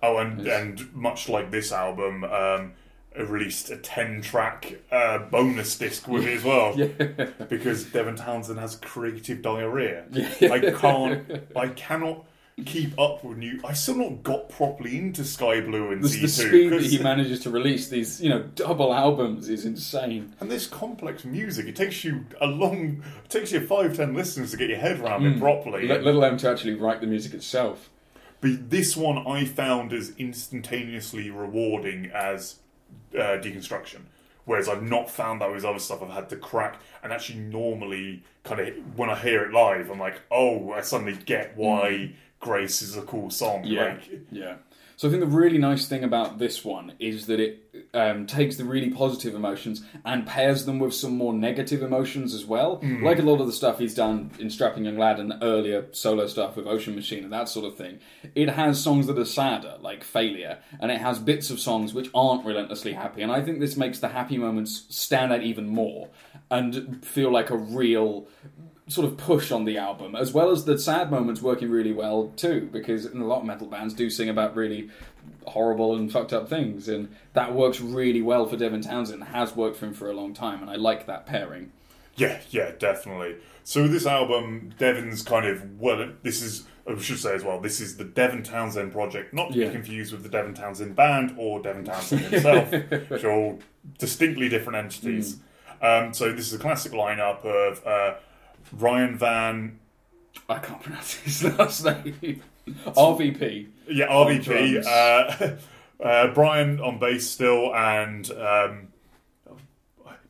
[0.02, 2.72] oh, and and much like this album, um,
[3.16, 6.76] it released a ten-track uh, bonus disc with it as well.
[7.48, 10.04] because Devin Townsend has creative diarrhea.
[10.12, 10.52] Yeah.
[10.52, 12.24] I can't, I cannot
[12.64, 13.60] keep up with new.
[13.64, 16.20] I still not got properly into Sky Blue and The, Z2.
[16.22, 20.34] the speed that he manages to release these, you know, double albums is insane.
[20.40, 24.50] and this complex music, it takes you a long, it takes you five, ten listens
[24.52, 25.26] to get your head around Hmm.
[25.36, 25.86] it properly.
[25.88, 27.90] Let, let alone to actually write the music itself.
[28.40, 32.56] But this one I found as instantaneously rewarding as
[33.14, 34.02] uh, deconstruction.
[34.44, 38.22] Whereas I've not found that with other stuff I've had to crack and actually normally
[38.44, 42.82] kind of when I hear it live, I'm like, oh, I suddenly get why Grace
[42.82, 43.64] is a cool song.
[43.64, 44.56] Yeah, Like, yeah.
[44.98, 48.56] So I think the really nice thing about this one is that it um, takes
[48.56, 52.80] the really positive emotions and pairs them with some more negative emotions as well.
[53.04, 56.26] Like a lot of the stuff he's done in Strapping Young Lad and earlier solo
[56.26, 58.00] stuff with Ocean Machine and that sort of thing.
[58.34, 62.10] It has songs that are sadder, like Failure, and it has bits of songs which
[62.12, 63.22] aren't relentlessly happy.
[63.22, 66.08] And I think this makes the happy moments stand out even more
[66.50, 68.26] and feel like a real
[68.88, 72.32] sort of push on the album, as well as the sad moments working really well
[72.36, 74.88] too, because a lot of metal bands do sing about really
[75.46, 79.24] horrible and fucked up things, and that works really well for Devin Townsend.
[79.24, 81.72] Has worked for him for a long time, and I like that pairing.
[82.16, 83.36] Yeah, yeah, definitely.
[83.62, 86.10] So this album, Devin's kind of well.
[86.22, 87.60] This is I should say as well.
[87.60, 89.66] This is the Devin Townsend project, not to Yeah.
[89.66, 92.70] be confused with the Devin Townsend band or Devin Townsend himself,
[93.10, 93.58] which are all
[93.98, 95.36] distinctly different entities.
[95.82, 98.14] Um, so this is a classic lineup of uh,
[98.72, 99.78] Ryan Van,
[100.48, 102.42] I can't pronounce his last name.
[102.68, 103.66] RVP.
[103.88, 108.88] yeah, RVP, uh, uh, Brian on bass still, and um,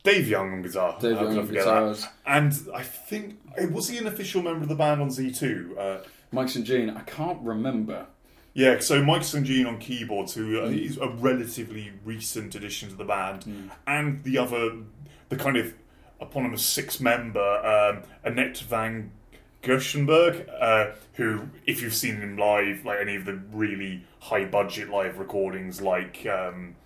[0.05, 0.97] Dave Young on guitar.
[1.01, 1.53] Dave Young on that?
[1.53, 2.07] guitars.
[2.27, 3.39] And I think
[3.73, 5.77] was he an official member of the band on Z two?
[5.79, 5.99] Uh,
[6.31, 6.65] Mike St.
[6.67, 6.91] Jean.
[6.91, 8.07] I can't remember.
[8.55, 9.45] yeah, so Mike St.
[9.47, 14.39] Jean on keyboards, who uh, is a relatively recent addition to the band, and the
[14.39, 14.73] other,
[15.31, 15.75] the kind of
[16.21, 19.13] eponymous six member um, Anneke van
[19.63, 24.89] Giersbergen, uh, who, if you've seen him live, like any of the really high budget
[24.89, 26.77] live recordings, like um,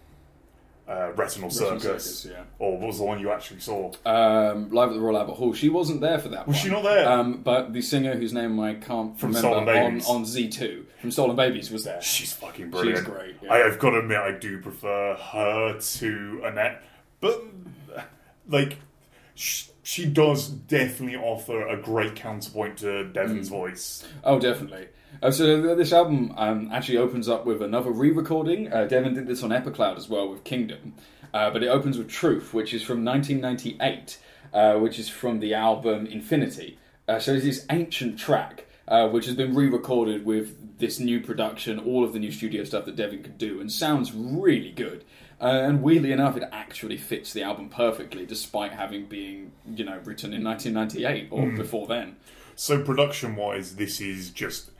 [0.89, 2.45] uh, Retinal Circus, Circus, yeah.
[2.59, 3.93] or what was the one you actually saw?
[4.07, 5.53] Um, live at the Royal Albert Hall.
[5.53, 6.47] She wasn't there for that.
[6.47, 6.65] Was one.
[6.65, 7.09] she not there?
[7.09, 11.37] Um, but the singer whose name I can't From remember on, on Z2 from Stolen
[11.37, 12.01] Babies was there.
[12.01, 12.99] She's fucking brilliant.
[12.99, 13.53] She's great, yeah.
[13.53, 16.79] I, have got to admit, I do prefer her to Anneke,
[17.21, 17.43] but
[18.49, 18.79] like,
[19.35, 23.55] sh- she does definitely offer a great counterpoint to Devin's Hmm.
[23.55, 24.07] voice.
[24.25, 24.87] Oh, definitely.
[25.23, 28.73] Uh, so this album um, actually opens up with another re-recording.
[28.73, 30.95] Uh, Devin did this on Epicloud as well with Kingdom,
[31.35, 34.19] uh, but it opens with Truth, which is from 1998,
[34.55, 36.79] uh, which is from the album Infinity.
[37.09, 38.67] Uh, so it's this ancient track.
[38.89, 42.85] Uh, which has been re-recorded with this new production, all of the new studio stuff
[42.85, 45.05] that Devin could do, and sounds really good.
[45.43, 49.99] Uh, and weirdly enough, it actually fits the album perfectly, despite having been, you know,
[50.05, 52.15] written in 1998 or before then.
[52.55, 54.71] So production wise, this is just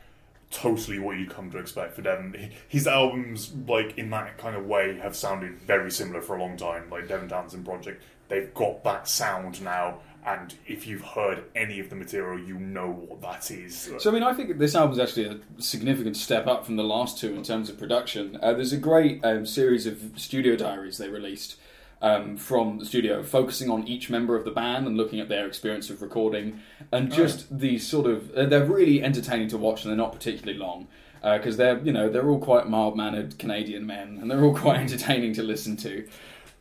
[0.53, 2.53] totally what you come to expect for Devin.
[2.69, 6.57] His albums, like in that kind of way, have sounded very similar for a long
[6.57, 6.89] time.
[6.91, 11.91] Like Devin Townsend Project, they've got that sound now, and if you've heard any of
[11.91, 13.91] the material, you know what that is.
[13.99, 16.85] So I mean, I think this album is actually a significant step up from the
[16.85, 18.39] last two in terms of production.
[18.41, 21.57] Uh, there's a great um, series of studio diaries they released
[22.01, 25.47] um, from the studio, focusing on each member of the band and looking at their
[25.47, 26.61] experience of recording,
[26.93, 30.59] and just the sort of uh, they're really entertaining to watch, and they're not particularly
[30.59, 30.87] long.
[31.23, 35.33] Because they're, you know, they're all quite mild-mannered Canadian men, and they're all quite entertaining
[35.35, 36.05] to listen to.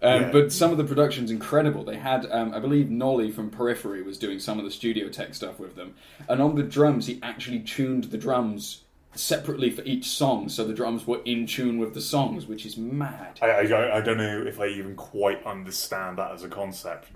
[0.02, 0.32] Um, Yeah.
[0.32, 1.84] But some of the production's incredible.
[1.84, 5.36] They had, um, I believe, Nolly from Periphery was doing some of the studio tech
[5.36, 5.94] stuff with them,
[6.28, 8.84] and on the drums, he actually tuned the drums
[9.14, 12.78] separately for each song, so the drums were in tune with the songs, which is
[12.78, 13.38] mad.
[13.42, 17.10] I, I, I don't know if I even quite understand that as a concept.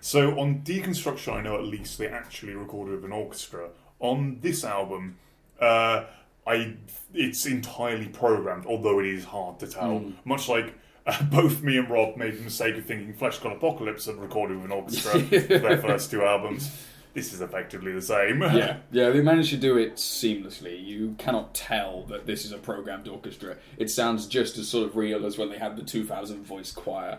[0.00, 3.68] So on Deconstruction, I know at least they actually recorded with an orchestra.
[3.98, 5.18] On this album,
[5.60, 6.04] uh,
[6.46, 6.74] I
[7.12, 10.04] it's entirely programmed, although it is hard to tell.
[10.24, 10.72] Much like
[11.10, 14.66] uh, both me and Rob made the mistake of thinking Fleshgod Apocalypse had recorded with
[14.66, 16.70] an orchestra for their first two albums.
[17.12, 18.40] This is effectively the same.
[18.40, 20.84] Yeah, yeah, they managed to do it seamlessly.
[20.84, 23.56] You cannot tell that this is a programmed orchestra.
[23.78, 27.18] It sounds just as sort of real as when they had the 2000 voice choir.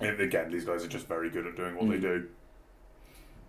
[0.00, 2.28] And again, these guys are just very good at doing what they do.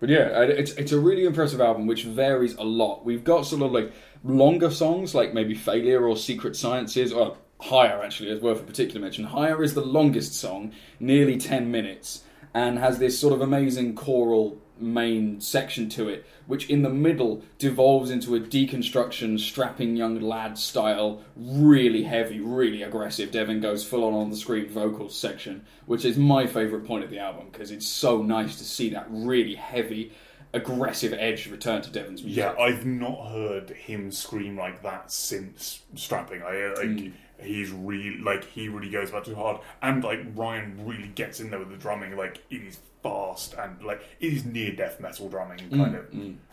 [0.02, 3.04] But yeah, it's it's a really impressive album which varies a lot.
[3.04, 3.92] We've got sort of like
[4.24, 9.00] longer songs like maybe Failure or Secret Sciences or Higher actually is worth a particular
[9.00, 9.24] mention.
[9.24, 14.58] Higher is the longest song, nearly 10 minutes, and has this sort of amazing choral
[14.78, 20.58] main section to it, which in the middle devolves into a deconstruction, strapping young lad
[20.58, 23.30] style, really heavy, really aggressive.
[23.30, 27.10] Devin goes full on on the screamed vocals section, which is my favourite point of
[27.10, 30.12] the album because it's so nice to see that really heavy,
[30.52, 32.42] aggressive edge return to Devin's music.
[32.42, 36.42] Yeah, I've not heard him scream like that since strapping.
[36.42, 37.08] I like Hmm.
[37.42, 41.50] He's really like he really goes back too hard, and like Ryan really gets in
[41.50, 42.16] there with the drumming.
[42.16, 46.06] Like it is fast and like it is near death metal drumming Hmm, kind of.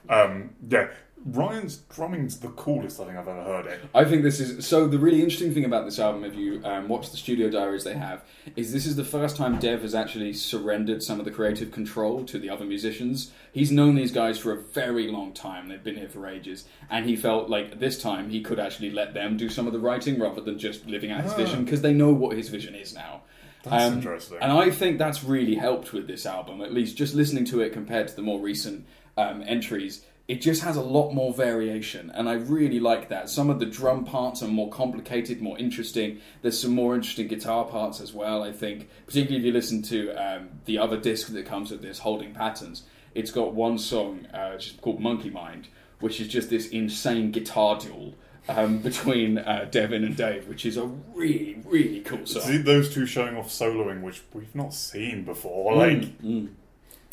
[0.10, 0.88] Um, yeah,
[1.26, 3.80] Ryan's drumming's the coolest I think I've ever heard it.
[3.94, 4.88] I think this is so.
[4.88, 7.94] The really interesting thing about this album, if you um, watch the studio diaries they
[7.94, 8.24] have,
[8.56, 12.24] is this is the first time Dev has actually surrendered some of the creative control
[12.26, 13.32] to the other musicians.
[13.52, 17.06] He's known these guys for a very long time; they've been here for ages, and
[17.06, 20.20] he felt like this time he could actually let them do some of the writing
[20.20, 23.22] rather than just living out his vision because they know what his vision is now.
[23.64, 24.38] That's Um, interesting.
[24.42, 27.74] And I think that's really helped with this album, at least just listening to it
[27.74, 28.86] compared to the more recent
[29.18, 30.06] um, entries.
[30.30, 33.30] It just has a lot more variation, and I really like that.
[33.32, 36.20] Some of the drum parts are more complicated, more interesting.
[36.44, 38.90] There's some more interesting guitar parts as well, I think.
[39.08, 42.84] Particularly if you listen to um, the other disc that comes with this, Holding Patterns.
[43.16, 45.68] It's got one song uh, called Monkey Mind,
[46.00, 48.14] which is just this insane guitar duel
[48.50, 52.44] um, between uh, Devin and Dave, which is a really, really cool song.
[52.44, 55.76] See those two showing off soloing, which we've not seen before.
[55.76, 56.10] Like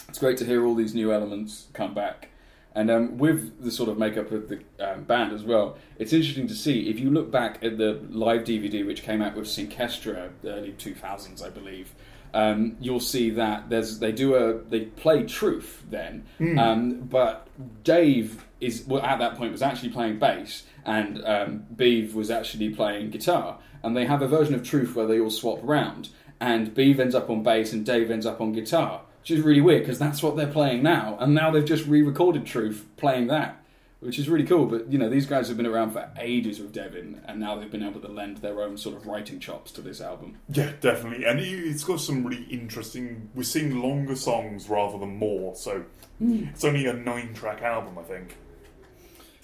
[0.09, 2.31] it's great to hear all these new elements come back.
[2.75, 6.47] And um, with the sort of makeup of the um, band as well, it's interesting
[6.49, 6.91] to see.
[6.91, 10.73] If you look back at the live DVD, which came out with Synchestra, the early
[10.73, 11.95] 2000s, I believe,
[12.35, 16.27] um, you'll see that there's they do a they play Truth then,
[16.59, 17.49] um, but
[17.83, 22.71] Dave is well, at that point was actually playing bass, and um, Beav was actually
[22.71, 26.09] playing guitar, and they have a version of Truth where they all swap around,
[26.41, 29.61] and Beav ends up on bass and Dave ends up on guitar, which is really
[29.61, 33.63] weird because that's what they're playing now, and now they've just re-recorded Truth playing that,
[34.01, 34.65] which is really cool.
[34.67, 37.71] But you know, these guys have been around for ages with Devin, and now they've
[37.71, 40.39] been able to lend their own sort of writing chops to this album.
[40.49, 43.29] Yeah, definitely, and it- it's got some really interesting.
[43.35, 45.85] We're seeing longer songs rather than more, so
[46.21, 48.37] it's only a nine-track album, I think.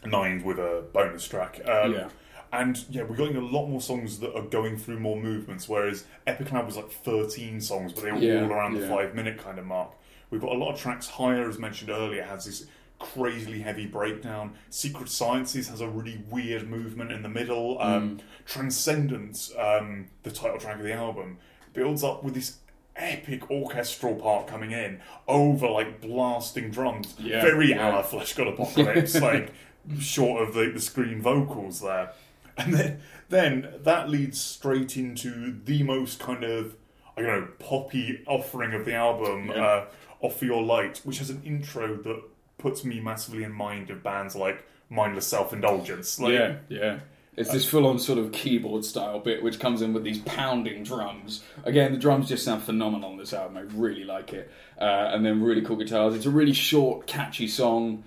[0.05, 1.61] Nine with a bonus track.
[1.67, 2.09] Um, Yeah.
[2.55, 6.05] And yeah, we're getting a lot more songs that are going through more movements, whereas
[6.27, 8.89] Epicloud was like 13 songs, but they were Yeah, all around the yeah.
[8.95, 9.93] five minute kind of mark.
[10.29, 11.09] We've got a lot of tracks.
[11.09, 12.67] Higher, as mentioned earlier, has this
[12.99, 14.53] crazily heavy breakdown.
[14.69, 17.81] Secret Sciences has a really weird movement in the middle.
[17.81, 21.39] Um, Transcendence, um, the title track of the album,
[21.73, 22.59] builds up with this
[22.95, 27.15] epic orchestral part coming in over like blasting drums.
[27.19, 28.03] Yeah, Very yeah.
[28.03, 29.53] Fleshgod Apocalypse, like
[29.99, 32.13] short of the, the screen vocals there.
[32.57, 36.77] And then, then that leads straight into the most kind of,
[37.17, 39.65] I don't know, poppy offering of the album, Yeah.
[39.65, 39.85] uh,
[40.21, 42.23] Offer Your Light, which has an intro that
[42.59, 46.21] puts me massively in mind of bands like Mindless Self Indulgence.
[46.21, 46.99] Like, yeah, yeah.
[47.35, 51.43] It's this full-on sort of keyboard style bit, which comes in with these pounding drums.
[51.65, 53.57] Again, the drums just sound phenomenal on this album.
[53.57, 56.15] I really like it, uh, and then really cool guitars.
[56.15, 58.05] It's a really short, catchy song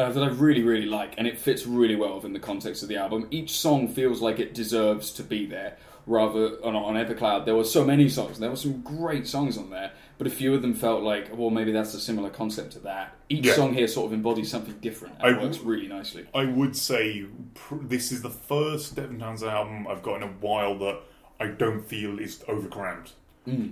[0.00, 2.88] uh, that I really, really like, and it fits really well within the context of
[2.88, 3.26] the album.
[3.30, 5.76] Each song feels like it deserves to be there.
[6.06, 8.38] Rather on, on Epicloud, there were so many songs.
[8.38, 11.50] There were some great songs on there, but a few of them felt like, well,
[11.50, 13.12] maybe that's a similar concept to that.
[13.28, 13.54] Each Yeah.
[13.54, 16.26] song here sort of embodies something different and I- works really nicely.
[16.34, 20.32] I would say pr- this is the first Devin Townsend album I've got in a
[20.40, 21.00] while that
[21.38, 23.10] I don't feel is overcrammed.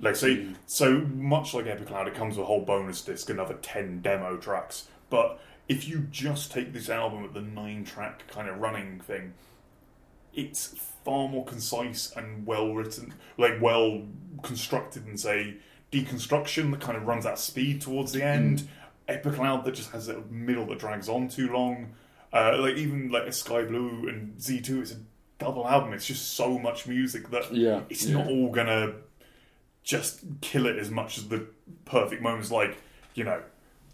[0.02, 4.00] Like say, so much like Epicloud, it comes with a whole bonus disc, another ten
[4.00, 4.88] demo tracks.
[5.08, 5.38] But
[5.68, 9.34] if you just take this album at the nine track kind of running thing,
[10.34, 14.02] it's far more concise and well written, like well
[14.42, 15.56] constructed and say
[15.92, 18.68] deconstruction that kind of runs at speed towards the end.
[19.08, 21.94] Epicloud that just has a middle that drags on too long.
[22.32, 24.96] Uh, like even like a Sky Blue and Z two, it's a
[25.38, 25.94] double album.
[25.94, 28.18] It's just so much music that Yeah, it's yeah.
[28.18, 28.94] not all gonna
[29.82, 31.46] just kill it as much as the
[31.86, 32.76] perfect moments like
[33.14, 33.40] you know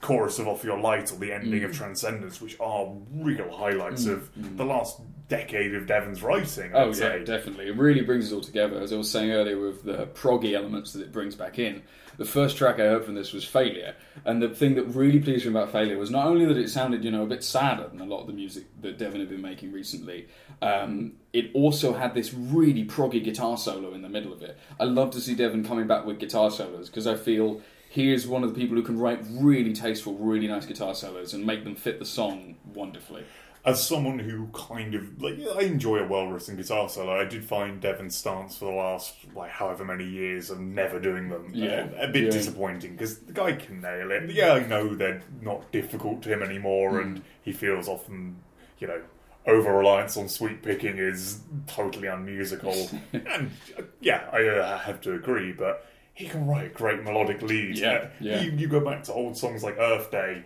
[0.04, 1.64] chorus of Offer Your Light or the ending Mm.
[1.70, 6.86] of transcendence which are real highlights of the last decade of Devin's writing I'd Oh
[6.88, 7.24] yeah, say.
[7.24, 7.68] definitely.
[7.68, 8.78] It really brings it all together.
[8.80, 11.82] As I was saying earlier, with the proggy elements that it brings back in.
[12.18, 13.94] The first track I heard from this was "Failure,"
[14.24, 17.02] and the thing that really pleased me about "Failure" was not only that it sounded,
[17.02, 19.42] you know, a bit sadder than a lot of the music that Devin had been
[19.42, 20.28] making recently.
[20.62, 24.56] Um, it also had this really proggy guitar solo in the middle of it.
[24.78, 27.60] I love to see Devin coming back with guitar solos because I feel
[27.94, 31.32] he is one of the people who can write really tasteful, really nice guitar solos
[31.34, 33.24] and make them fit the song wonderfully.
[33.64, 37.44] as someone who kind of like I enjoy a well written guitar solo I did
[37.44, 41.56] find Devin's stance for the last like however many years of never doing them uh,
[41.56, 42.30] Yeah, a bit yeah.
[42.30, 46.42] disappointing because the guy can nail it yeah I know they're not difficult to him
[46.42, 47.00] anymore Hmm.
[47.06, 48.36] and he feels often
[48.80, 49.00] you know
[49.46, 52.74] over reliance on sweep picking is totally unmusical
[53.12, 57.80] and uh, yeah I uh, have to agree but he can write great melodic leads
[57.80, 58.40] Yeah, yeah.
[58.40, 60.44] You, you go back to old songs like Earth Day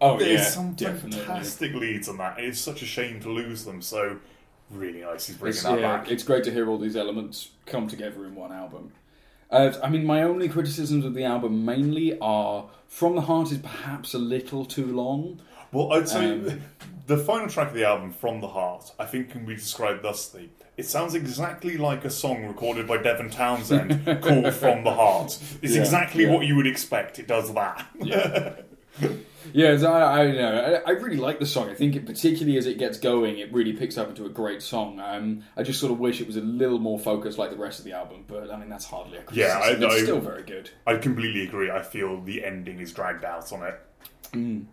[0.00, 1.18] Oh there's yeah, some definitely.
[1.20, 2.38] fantastic leads on that.
[2.38, 3.82] It's such a shame to lose them.
[3.82, 4.16] So
[4.70, 6.10] really nice he's bringing It's, that yeah, back.
[6.10, 8.92] it's great to hear all these elements come together in one album.
[9.50, 13.58] Uh, I mean, my only criticisms of the album mainly are From the Heart is
[13.58, 15.40] perhaps a little too long.
[15.72, 16.62] Well, I'd say Um,
[17.06, 20.50] the final track of the album, "From the Heart," I think can be described thusly.
[20.76, 25.74] It sounds exactly like a song recorded by Devin Townsend called "From the Heart." It's
[25.74, 26.32] Yeah, exactly yeah.
[26.32, 27.18] what you would expect.
[27.18, 27.86] It does that.
[28.00, 28.56] Yeah,
[29.76, 31.68] so I, I, know, I, I really like the song.
[31.70, 34.62] I think, it, particularly as it gets going, it really picks up into a great
[34.62, 35.00] song.
[35.00, 37.78] Um, I just sort of wish it was a little more focused like the rest
[37.78, 39.60] of the album, but I mean, that's hardly a criticism.
[39.60, 39.66] Yeah.
[39.66, 40.70] I- it's I- still very good.
[40.86, 41.70] I completely agree.
[41.70, 43.80] I feel the ending is dragged out on it.
[44.32, 44.64] Mm.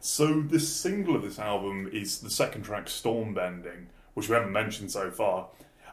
[0.00, 4.52] So the single of this album is the second track, "Storm Bending," which we haven't
[4.52, 5.48] mentioned so far.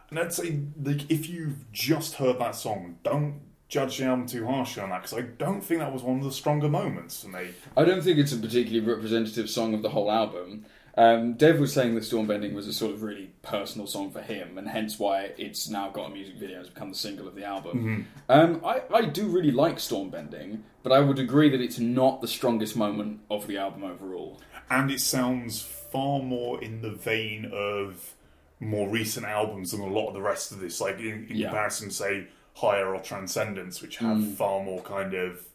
[0.10, 4.48] And I'd say, like, if you've just heard that song, don't judge the album too
[4.48, 7.30] harshly on that because I don't think that was one of the stronger moments for
[7.30, 7.50] me.
[7.78, 10.66] I don't think it's a particularly representative song of the whole album.
[11.00, 14.58] Um, Dev was saying that Stormbending was a sort of really personal song for him,
[14.58, 17.46] and hence why it's now got a music video it's become the single of the
[17.46, 18.06] album.
[18.28, 22.28] Um, I, I do really like Stormbending, but I would agree that it's not the
[22.28, 24.42] strongest moment of the album overall.
[24.70, 28.14] And it sounds far more in the vein of
[28.60, 30.82] more recent albums than a lot of the rest of this.
[30.82, 31.48] Like in, in Yeah.
[31.48, 35.46] comparison, say Higher or Transcendence, which have far more kind of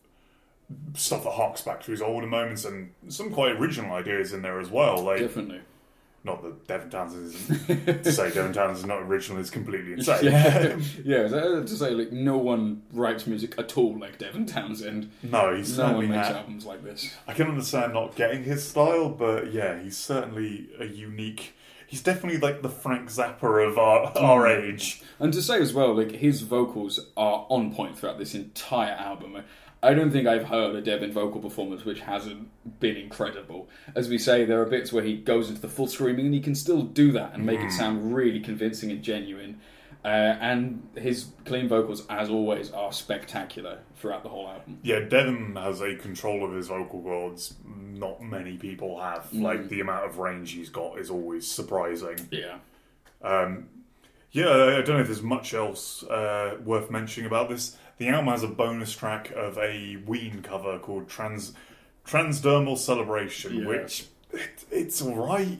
[0.95, 4.59] stuff that harks back to his older moments and some quite original ideas in there
[4.61, 5.03] as well.
[5.03, 5.61] Like Definitely.
[6.25, 10.25] not that Devin Townsend isn't to say Devin Townsend is not original is completely insane.
[10.25, 11.19] Yeah, yeah.
[11.27, 15.11] uh, To say like no one writes music at all like Devin Townsend.
[15.23, 17.15] no, he's No certainly one makes ha- albums like this.
[17.29, 21.55] I can understand not getting his style, but yeah, he's certainly a unique.
[21.87, 25.03] He's definitely like the Frank Zappa of our, our age.
[25.21, 29.45] And to say as well, like his vocals are on point throughout this entire album.
[29.85, 32.49] I don't think I've heard a Devin vocal performance which hasn't
[32.81, 33.69] been incredible.
[33.95, 36.41] As we say, there are bits where he goes into the full screaming, and he
[36.41, 39.61] can still do that and make it sound really convincing and genuine.
[40.05, 44.79] Uh, and his clean vocals, as always, are spectacular throughout the whole album.
[44.83, 49.33] Yeah, Devin has a control of his vocal cords not many people have.
[49.33, 52.29] Like the amount of range he's got is always surprising.
[52.31, 52.59] Yeah.
[53.23, 53.69] Um,
[54.33, 57.77] yeah, I don't know if there's much else uh, worth mentioning about this.
[57.99, 61.53] The album has a bonus track of a Ween cover called Trans
[62.07, 63.67] Transdermal Celebration, Yeah.
[63.67, 65.59] which it, it's all right.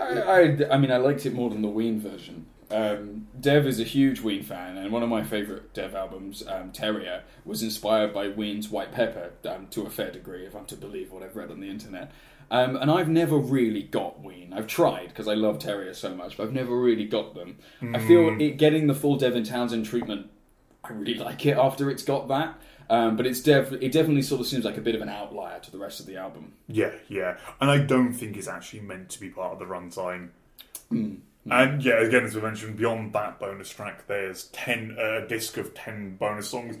[0.00, 2.46] I, I, I mean, I liked it more than the Ween version.
[2.70, 6.72] Um, Dev is a huge Ween fan, and one of my favourite Dev albums, um,
[6.72, 10.76] Terria, was inspired by Ween's White Pepper um, to a fair degree, if I'm to
[10.76, 12.10] believe what I've read on the internet.
[12.50, 14.52] Um, and I've never really got Ween.
[14.52, 17.58] I've tried because I love Terria so much, but I've never really got them.
[17.94, 20.28] I feel it, getting the full Devin Townsend treatment,
[20.88, 22.58] I really like it after it's got that.
[22.88, 25.58] Um, but it's dev- it definitely sort of seems like a bit of an outlier
[25.58, 26.52] to the rest of the album.
[26.68, 27.36] Yeah, yeah.
[27.60, 30.28] And I don't think it's actually meant to be part of the runtime.
[30.90, 35.56] And yeah, again, as we mentioned, beyond that bonus track, there's ten uh, a disc
[35.56, 36.76] of ten bonus songs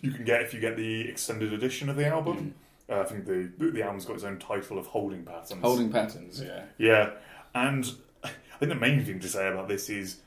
[0.00, 2.54] you can get if you get the extended edition of the album.
[2.88, 5.62] Uh, I think the the album's got its own title of Holding Patterns.
[5.62, 6.64] Holding patterns, yeah.
[6.76, 7.10] Yeah,
[7.54, 7.90] and
[8.22, 10.20] I think the main thing to say about this is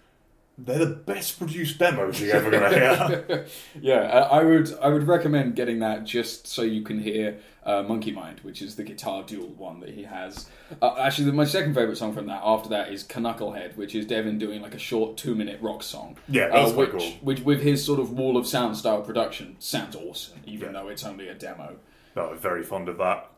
[0.57, 3.45] they're the best produced demos you're ever going to hear.
[3.81, 8.11] Yeah, I would I would recommend getting that just so you can hear uh, Monkey
[8.11, 10.49] Mind, which is the guitar dual one that he has.
[10.81, 14.37] Uh, actually, my second favorite song from that after that is Knucklehead, which is Devin
[14.39, 16.17] doing like a short two minute rock song.
[16.27, 17.11] Yeah, that was uh, which, cool.
[17.21, 20.81] which with his sort of wall of sound style production sounds awesome, even Yeah.
[20.81, 21.75] though it's only a demo.
[22.15, 23.29] no, I'm very fond of that.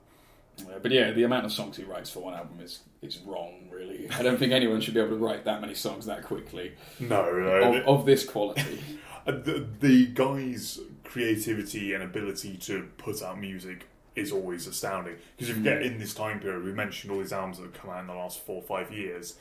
[0.67, 3.67] Uh, but yeah, the amount of songs he writes for one album is is wrong.
[3.71, 6.73] Really, I don't think anyone should be able to write that many songs that quickly
[6.99, 7.79] No, no.
[7.81, 8.81] of, of this quality.
[9.27, 13.85] Uh, the, the guy's creativity and ability to put out music
[14.15, 15.17] is always astounding.
[15.35, 17.73] Because if you get in this time period, we mentioned all these albums that have
[17.73, 19.35] come out in the last four or five years,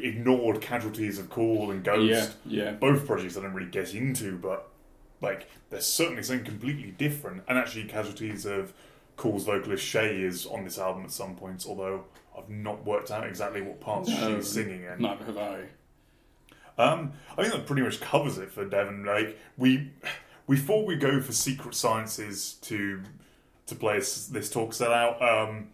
[0.00, 2.36] ignored Casualties of Cool and Ghost.
[2.44, 2.70] yeah, yeah.
[2.72, 4.68] Both projects I don't really get into, but
[5.20, 7.42] like there's certainly something completely different.
[7.48, 8.72] And actually, Casualties of
[9.16, 12.04] Cool's vocalist Shay is on this album at some points, although
[12.36, 15.00] I've not worked out exactly what parts No, she's singing in.
[15.00, 15.64] Neither have I.
[16.76, 19.04] Um, I think that pretty much covers it for Devin.
[19.04, 19.92] Like we,
[20.46, 23.02] we thought we'd go for Secret Sciences to
[23.66, 25.22] to play this, this talk set out.
[25.22, 25.68] Um,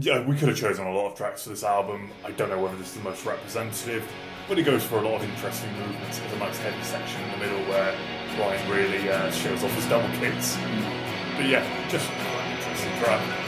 [0.00, 2.10] yeah, we could have chosen a lot of tracks for this album.
[2.24, 4.04] I don't know whether this is the most representative,
[4.48, 6.18] but it goes for a lot of interesting movements.
[6.18, 7.94] There's a nice heavy section in the middle where
[8.40, 10.56] Ryan really uh, shows off his double kicks.
[11.36, 12.10] But yeah, just
[12.98, 13.45] quite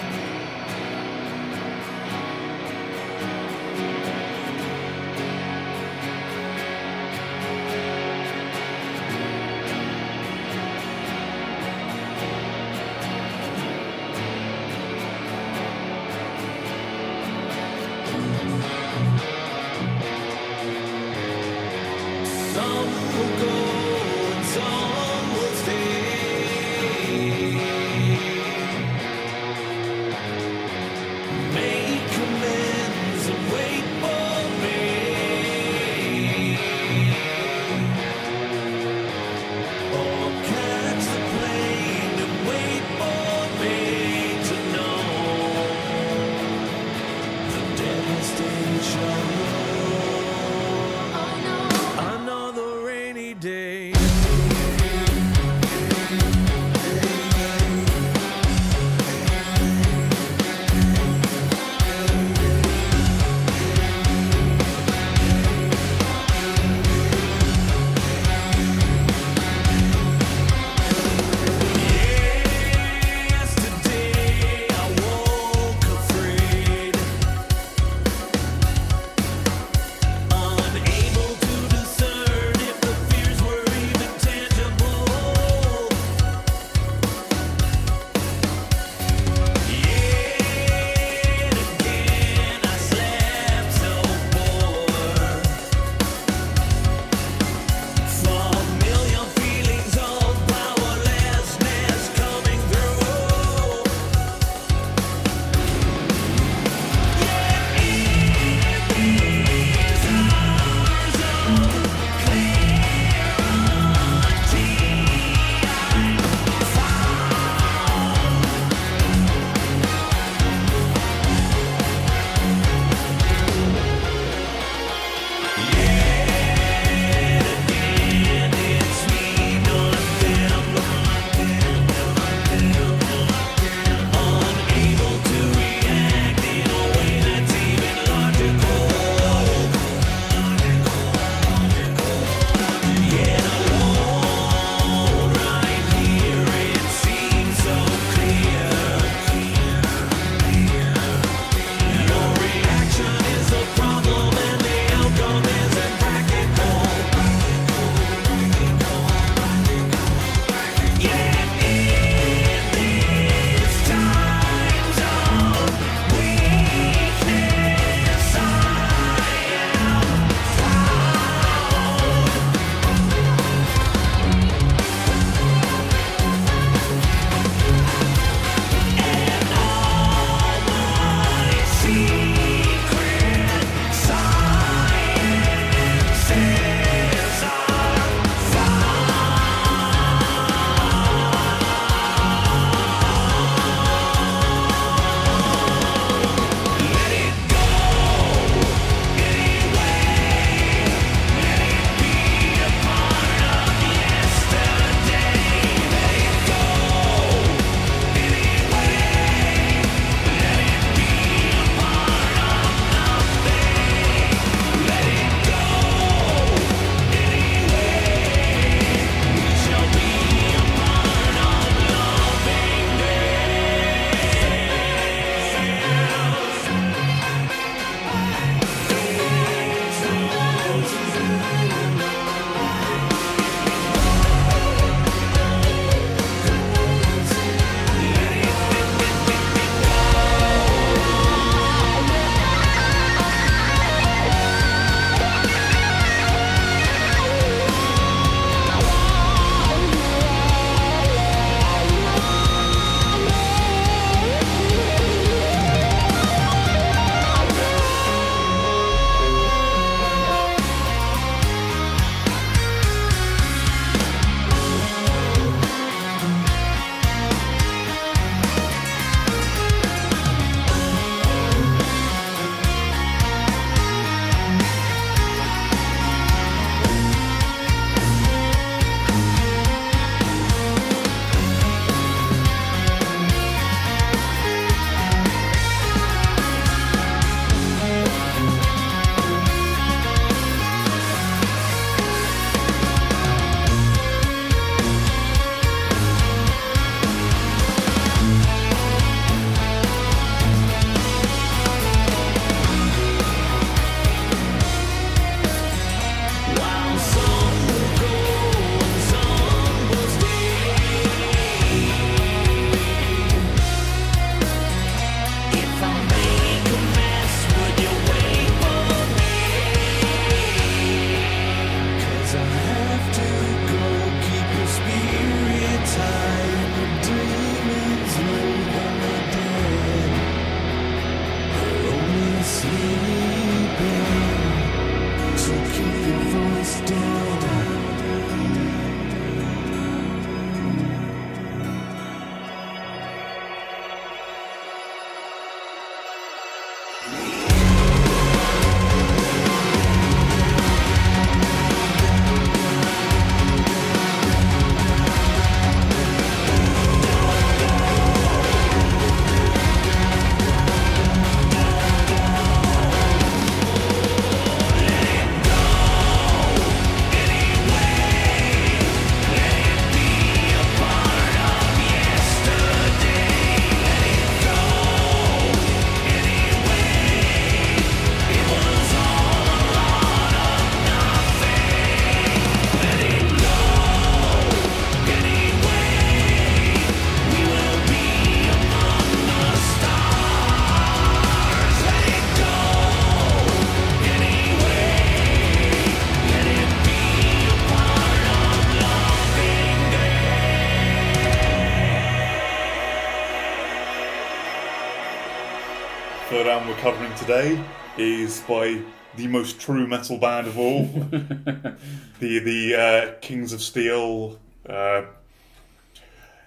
[408.49, 408.81] by
[409.17, 410.85] the most true metal band of all,
[412.21, 414.39] the the uh, Kings of Steel.
[414.69, 415.03] Uh,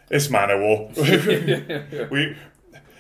[0.09, 0.91] it's Manowar.
[2.11, 2.35] we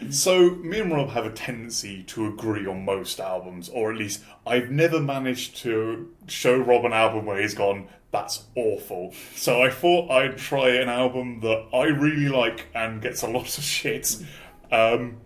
[0.09, 4.23] so me and Rob have a tendency to agree on most albums, or at least
[4.47, 9.69] I've never managed to show Rob an album where he's gone, "That's awful." So I
[9.69, 14.17] thought I'd try an album that I really like and gets a lot of shit.
[14.71, 15.17] Um,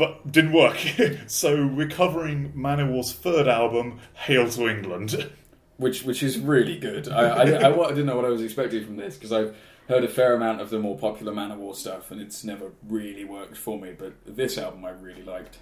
[0.00, 0.78] but didn't work.
[1.26, 5.30] so we're covering Manowar's third album, Hail to England.
[5.76, 7.08] which which is really good.
[7.08, 9.54] I, I, I, I didn't know what I was expecting from this because I've
[9.88, 13.58] heard a fair amount of the more popular Manowar stuff, and it's never really worked
[13.58, 13.92] for me.
[13.96, 15.58] But this album I really liked.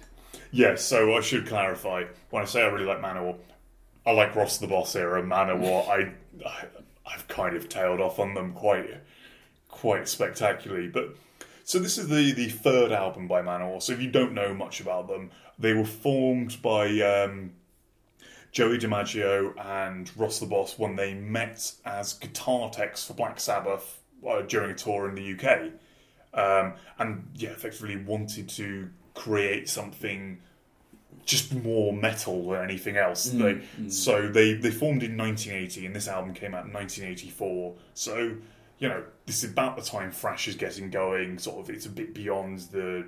[0.51, 2.05] Yes, so I should clarify.
[2.29, 3.35] When I say I really like Manowar,
[4.05, 5.87] I like Ross the Boss era Manowar.
[5.89, 6.13] I,
[6.47, 6.65] I
[7.05, 8.89] I've kind of tailed off on them quite
[9.67, 10.87] quite spectacularly.
[10.87, 11.15] But
[11.69, 13.79] so this is the the third album by Manowar.
[13.79, 17.51] So if you don't know much about them, they were formed by um,
[18.51, 24.01] Joey DeMaio and Ross the Boss when they met as guitar techs for Black Sabbath
[24.27, 25.73] uh, during a tour in the UK.
[26.33, 30.39] Um, and yeah, effectively wanted to create something
[31.23, 33.27] just more metal than anything else.
[33.37, 33.61] they,
[33.91, 37.75] So they, they formed in 1980, and this album came out in 1984.
[37.93, 38.37] So
[38.79, 41.37] you know, this is about the time Thrash is getting going.
[41.37, 43.05] Sort of, it's a bit beyond the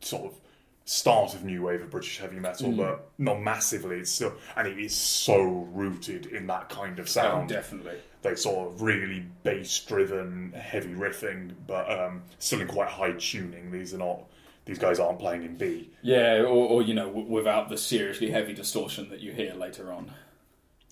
[0.00, 0.38] sort of
[0.86, 3.96] start of new wave of British heavy metal, but not massively.
[3.96, 5.42] It's still, and it is so
[5.72, 7.96] rooted in that kind of Oh, sound definitely.
[8.22, 13.70] they sort of really bass driven, heavy riffing, but um, still in quite high tuning.
[13.70, 14.24] These are not;
[14.64, 15.90] these guys aren't playing in B.
[16.00, 19.92] Yeah, or, or you know, w- without the seriously heavy distortion that you hear later
[19.92, 20.10] on.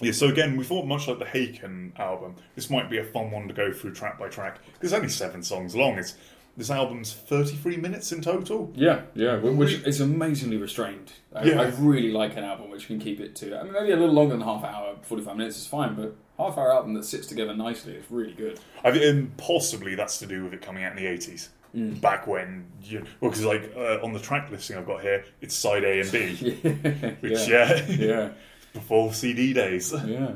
[0.00, 0.12] Yeah.
[0.12, 3.48] So again, we thought much like the Haken album, this might be a fun one
[3.48, 4.58] to go through track by track.
[4.80, 5.98] There's only seven songs long.
[5.98, 6.14] It's
[6.58, 8.72] this album's 33 minutes in total.
[8.74, 11.12] Yeah, yeah, wh- which is amazingly restrained.
[11.34, 11.60] I, Yeah.
[11.60, 13.58] I really like an album which can keep it to.
[13.58, 16.16] I mean, maybe a little longer than half an hour, forty-five minutes is fine, but
[16.38, 18.58] half hour album that sits together nicely is really good.
[18.84, 21.48] I think and possibly that's to do with it coming out in the 80s.
[22.00, 25.54] Back when, you, well, because like uh, on the track listing I've got here, it's
[25.54, 26.34] side A and B,
[27.20, 28.28] which yeah, yeah, yeah,
[28.76, 29.92] before CD days.
[30.06, 30.32] yeah.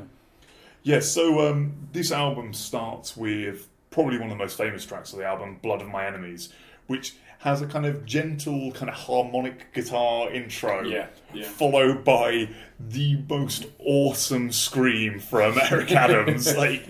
[0.83, 5.19] Yeah, so um, this album starts with probably one of the most famous tracks of
[5.19, 6.49] the album, Blood of My Enemies,
[6.87, 10.83] which has a kind of gentle, kind of harmonic guitar intro.
[10.83, 11.45] Yeah, yeah.
[11.45, 16.55] Followed by the most awesome scream from Eric Adams.
[16.57, 16.87] like,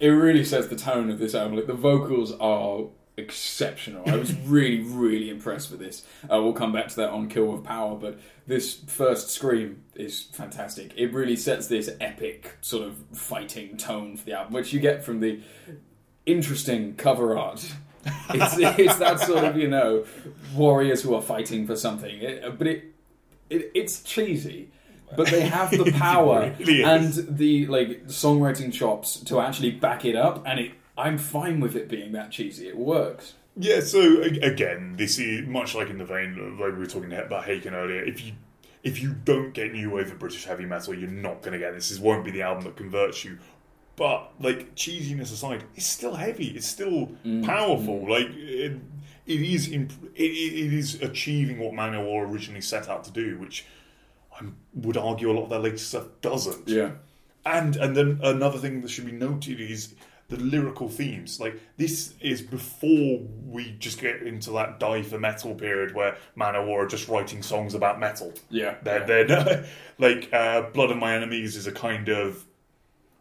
[0.00, 1.56] It really sets the tone of this album.
[1.56, 2.84] Like the vocals are
[3.20, 4.08] exceptional.
[4.08, 6.04] I was really, really impressed with this.
[6.24, 10.22] Uh, we'll come back to that on Kill with Power, but this first scream is
[10.32, 10.92] fantastic.
[10.96, 15.04] It really sets this epic sort of fighting tone for the album, which you get
[15.04, 15.40] from the
[16.26, 17.64] interesting cover art.
[18.30, 20.04] It's, it's that sort of you know
[20.54, 22.84] warriors who are fighting for something, it, but it,
[23.48, 24.70] it it's cheesy.
[25.16, 30.16] But they have the power really and the like songwriting chops to actually back it
[30.16, 30.72] up, and it.
[31.00, 32.68] I'm fine with it being that cheesy.
[32.68, 33.34] It works.
[33.56, 37.12] yeah, so again, this is much like in the vein of like we were talking
[37.12, 38.02] about Haken earlier.
[38.02, 38.32] If you
[38.82, 41.74] if you don't get new wave of British heavy metal, you're not going to get
[41.74, 41.88] this.
[41.90, 43.38] This won't be the album that converts you.
[43.96, 46.48] But like cheesiness aside, it's still heavy.
[46.48, 47.44] It's still mm.
[47.44, 48.00] powerful.
[48.00, 48.08] Mm.
[48.08, 48.80] Like it,
[49.26, 49.70] it is.
[49.70, 53.66] Imp- it, it is achieving what Manowar originally set out to do, which
[54.38, 54.44] I
[54.74, 56.68] would argue a lot of their latest stuff doesn't.
[56.68, 56.92] Yeah.
[57.44, 59.94] And and then another thing that should be noted is
[60.30, 61.38] the lyrical themes.
[61.38, 66.84] Like this is before we just get into that die for metal period where Manowar
[66.84, 68.32] are just writing songs about metal.
[68.48, 68.76] Yeah.
[68.82, 69.66] They're, they're
[69.98, 72.44] like uh, Blood of My Enemies is a kind of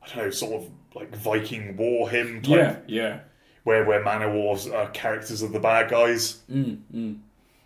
[0.01, 2.77] I don't know, sort of like Viking war hymn type Yeah.
[2.87, 3.19] Yeah.
[3.63, 6.39] where where Manowar's are characters of the bad guys.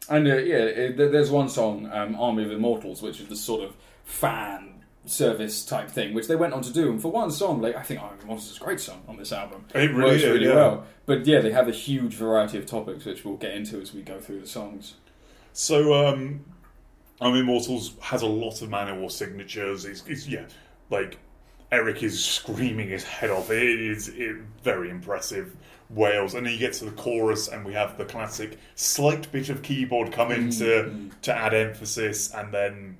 [0.09, 3.63] And uh, yeah, it, there's one song, um, "Army of Immortals," which is the sort
[3.63, 3.73] of
[4.03, 4.72] fan
[5.05, 6.91] service type thing, which they went on to do.
[6.91, 9.17] And for one song, like I think "Army of Immortals" is a great song on
[9.17, 9.65] this album.
[9.73, 10.55] It really works is, really yeah.
[10.55, 10.85] well.
[11.05, 14.01] But yeah, they have a huge variety of topics, which we'll get into as we
[14.01, 14.95] go through the songs.
[15.51, 16.45] So, um,
[17.21, 19.85] I mean, Immortals has a lot of Manowar signatures.
[19.85, 20.45] It's, it's yeah,
[20.89, 21.19] like
[21.71, 23.51] Eric is screaming his head off.
[23.51, 25.55] It is it, very impressive
[25.89, 29.49] wails, and then you get to the chorus, and we have the classic slight bit
[29.49, 32.97] of keyboard come in to to add emphasis, and then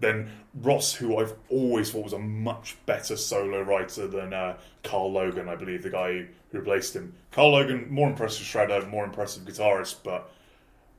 [0.00, 5.12] then Ross, who I've always thought was a much better solo writer than uh, Karl
[5.12, 7.14] Logan, I believe the guy who replaced him.
[7.32, 10.30] Karl Logan, more impressive shredder, more impressive guitarist, but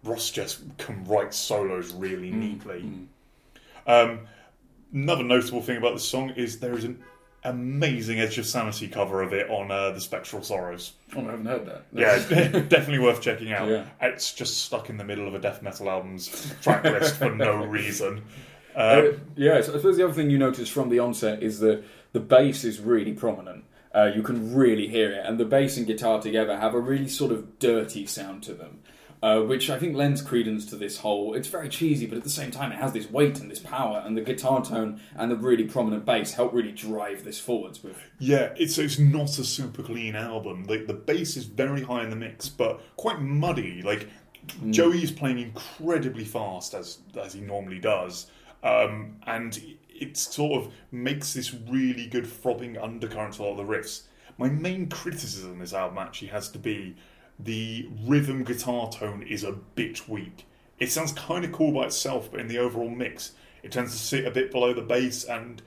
[0.04, 3.08] Ross just can write solos really neatly.
[3.88, 4.22] Um,
[4.94, 7.04] another notable thing about the song is there is an
[7.46, 10.94] amazing Edge of Sanity cover of it on uh, the Spectral Sorrows.
[11.16, 11.86] Oh, I haven't heard that.
[11.94, 12.18] Yeah,
[12.68, 13.70] definitely worth checking out.
[13.70, 13.86] Yeah.
[14.02, 17.64] It's just stuck in the middle of a death metal album's track list for no
[17.66, 18.24] reason.
[18.76, 21.60] Uh, Uh, yeah, so I suppose the other thing you notice from the onset is
[21.60, 23.66] that the bass is really prominent.
[23.94, 27.08] Uh, you can really hear it, and the bass and guitar together have a really
[27.08, 28.80] sort of dirty sound to them,
[29.24, 31.34] uh, which I think lends credence to this whole.
[31.34, 34.04] It's very cheesy, but at the same time, it has this weight and this power,
[34.06, 37.98] and the guitar tone and the really prominent bass help really drive this forwards with.
[38.20, 40.66] Yeah, it's it's not a super clean album.
[40.66, 43.82] Like the bass is very high in the mix, but quite muddy.
[43.82, 44.10] Like
[44.70, 48.28] Joey is playing incredibly fast as as he normally does,
[48.66, 53.68] um, and it sort of makes this really good throbbing undercurrent to a lot of
[53.68, 54.02] the riffs.
[54.38, 56.96] My main criticism of this album actually has to be
[57.40, 60.46] the rhythm guitar tone is a bit weak.
[60.80, 63.98] It sounds kind of cool by itself, but in the overall mix, it tends to
[63.98, 65.62] sit a bit below the bass and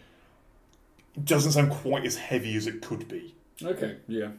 [1.16, 3.34] it doesn't sound quite as heavy as it could be.
[3.62, 4.30] Okay, yeah.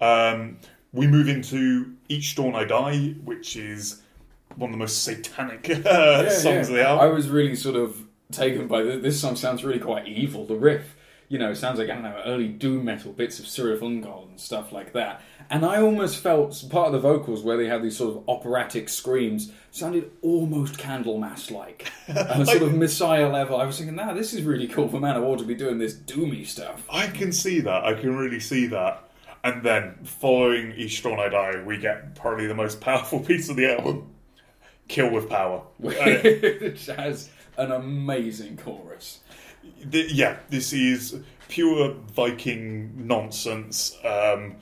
[0.00, 0.58] Um,
[0.92, 4.02] we move into Each Dawn I Die, which is
[4.56, 7.04] one of the most satanic uh, songs of the album.
[7.04, 9.02] I was really sort of taken by this.
[9.02, 10.46] This song sounds really quite evil.
[10.46, 10.96] The riff,
[11.28, 14.72] you know, sounds like I don't know early doom metal bits of Cyril and stuff
[14.72, 15.22] like that.
[15.48, 18.88] And I almost felt part of the vocals where they had these sort of operatic
[18.88, 23.60] screams sounded almost Candlemass like, and a sort of Messiah level.
[23.60, 26.46] I was thinking, nah, this is really cool for Manowar to be doing this doomy
[26.46, 26.82] stuff.
[26.90, 27.84] I can see that.
[27.84, 29.02] I can really see that.
[29.44, 33.54] And then, following Each Dawn I Die, we get probably the most powerful piece of
[33.54, 34.15] the album
[34.88, 35.62] Kill with Power.
[35.78, 39.20] Which has an amazing chorus.
[39.90, 41.16] th- yeah, this is
[41.48, 43.96] pure Viking nonsense.
[44.04, 44.56] Um,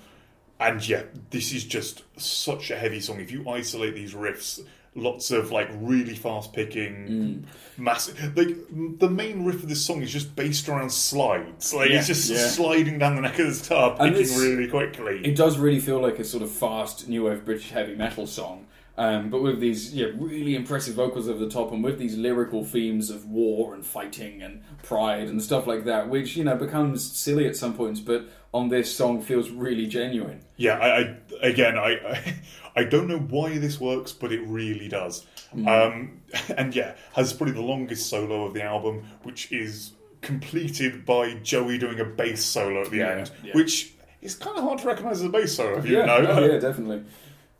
[0.60, 3.20] and yeah, this is just such a heavy song.
[3.20, 4.64] If you isolate these riffs,
[4.94, 7.44] lots of like really fast picking,
[7.76, 8.36] massive.
[8.36, 8.56] Like
[8.98, 11.74] the main riff of this song is just based around slides.
[11.74, 12.38] Like Yeah, it's just yeah.
[12.46, 15.20] sliding down the neck of the guitar, And picking this- really quickly.
[15.26, 18.66] It does really feel like a sort of fast new wave British heavy metal song,
[18.96, 22.64] um, but with these yeah, really impressive vocals over the top, and with these lyrical
[22.64, 27.02] themes of war and fighting and pride and stuff like that, which you know becomes
[27.16, 30.40] silly at some points, but on this song feels really genuine.
[30.56, 30.98] Yeah, I,
[31.42, 32.34] I again, I, I
[32.76, 35.26] I don't know why this works, but it really does.
[35.54, 35.68] Mm.
[35.68, 36.20] Um,
[36.56, 41.78] and yeah, has probably the longest solo of the album, which is completed by Joey
[41.78, 43.52] doing a bass solo at the Yeah, end, yeah.
[43.54, 43.92] which
[44.22, 46.26] is kind of hard to recognise as a bass solo if you Yeah, know.
[46.28, 47.04] oh, yeah, definitely.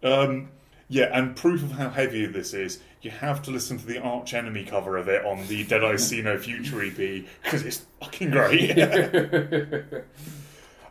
[0.02, 0.48] Um,
[0.88, 4.34] yeah, and proof of how heavy this is, you have to listen to the Arch
[4.34, 8.30] Enemy cover of it on the Dead Eyes See No Future EP because it's fucking
[8.32, 8.78] great.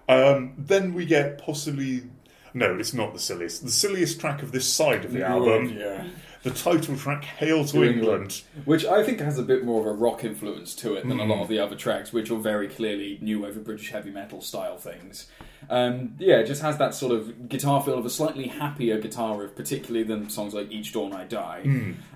[0.09, 2.03] um, then we get possibly.
[2.55, 3.63] No, it's not the silliest.
[3.63, 6.05] The silliest track of this side of the album, yeah.
[6.43, 7.99] the title track "Hail to, To England.
[7.99, 8.41] England.
[8.65, 11.25] Which I think has a bit more of a rock influence to it than a
[11.25, 14.77] lot of the other tracks, which are very clearly new wave British heavy metal style
[14.77, 15.27] things.
[15.69, 19.37] Um, yeah, it just has that sort of guitar feel of a slightly happier guitar
[19.37, 21.61] riff, particularly than songs like Each Dawn I Die.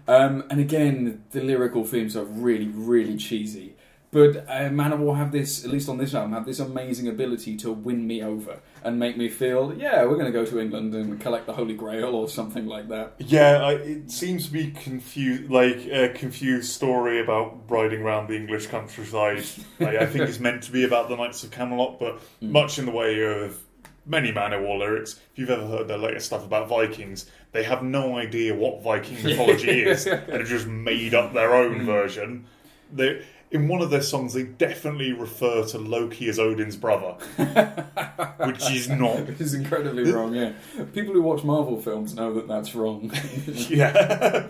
[0.08, 3.76] Um, and again, the lyrical themes are really, really cheesy.
[4.10, 7.72] But uh, Manowar have this, at least on this album, have this amazing ability to
[7.72, 11.20] win me over and make me feel, yeah, we're going to go to England and
[11.20, 13.16] collect the Holy Grail or something like that.
[13.18, 18.36] Yeah, I, it seems to be confused, like a confused story about riding around the
[18.38, 19.44] English countryside.
[19.80, 22.86] like, I think it's meant to be about the Knights of Camelot, but much in
[22.86, 23.60] the way of
[24.06, 25.20] many Manowar lyrics.
[25.34, 29.22] If you've ever heard their latest stuff about Vikings, they have no idea what Viking
[29.22, 32.46] mythology is, and have just made up their own version.
[32.94, 33.26] They.
[33.50, 37.14] In one of their songs, they definitely refer to Loki as Odin's brother,
[38.46, 40.52] which is not Which is incredibly wrong, yeah.
[40.94, 43.12] People who watch Marvel films know that that's wrong.
[43.70, 44.48] yeah.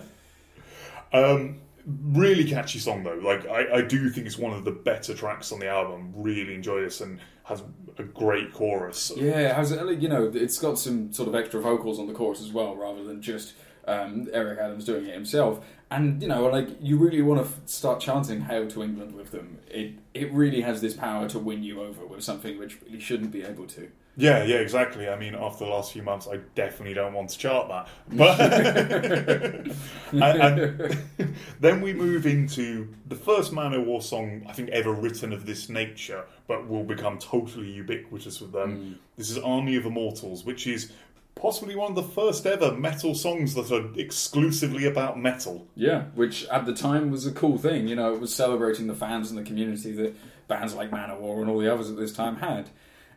[1.12, 3.14] um, really catchy song though.
[3.14, 6.12] Like I, I do think it's one of the better tracks on the album.
[6.16, 7.62] Really enjoy this and has
[7.96, 9.10] a great chorus.
[9.16, 12.40] yeah, it has, you know, it's got some sort of extra vocals on the chorus
[12.40, 13.54] as well, rather than just
[13.86, 15.64] um, Eric Adams doing it himself.
[15.90, 19.30] And, you know, like, you really want to f- start chanting Hail to England with
[19.30, 19.58] them.
[19.70, 23.30] It, it really has this power to win you over with something which you shouldn't
[23.30, 23.88] be able to.
[24.18, 25.08] Yeah, yeah, exactly.
[25.08, 27.88] I mean, after the last few months, I definitely don't want to chart that.
[28.10, 28.40] But
[30.12, 30.98] and, and
[31.60, 36.24] then we move into the first Manowar song I think ever written of this nature,
[36.48, 38.76] but will become totally ubiquitous with them.
[38.76, 38.98] Mm.
[39.16, 40.90] This is Army of Immortals, which is
[41.38, 45.66] possibly one of the first ever metal songs that are exclusively about metal.
[45.74, 47.88] Yeah, which at the time was a cool thing.
[47.88, 50.16] You know, it was celebrating the fans and the community that
[50.48, 52.70] bands like Manowar and all the others at this time had.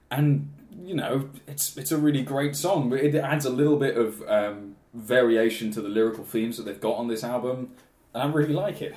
[0.09, 0.51] And
[0.83, 2.89] you know, it's it's a really great song.
[2.89, 6.79] But it adds a little bit of um, variation to the lyrical themes that they've
[6.79, 7.71] got on this album,
[8.13, 8.95] and I really like it.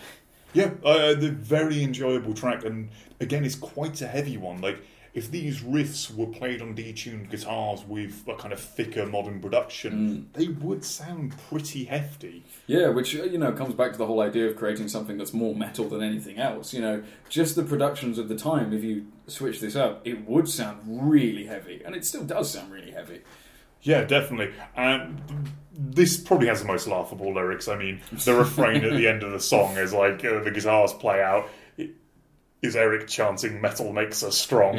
[0.53, 4.61] Yeah, uh, the very enjoyable track, and again, it's quite a heavy one.
[4.61, 4.79] Like
[5.15, 10.29] if these riffs were played on detuned guitars with a kind of thicker modern production,
[10.33, 12.45] they would sound pretty hefty.
[12.67, 15.33] Yeah, which uh, you know comes back to the whole idea of creating something that's
[15.33, 16.75] more metal than anything else.
[16.75, 18.73] You know, just the productions of the time.
[18.73, 22.73] If you switch this up, it would sound really heavy, and it still does sound
[22.73, 23.21] really heavy.
[23.83, 24.53] Yeah, definitely.
[24.75, 25.21] And
[25.73, 27.69] this probably has the most laughable lyrics.
[27.69, 30.93] I mean, the refrain at the end of the song is like uh, the guitars
[30.95, 31.49] play out.
[32.65, 34.77] Is Eric chanting "Metal makes us strong"?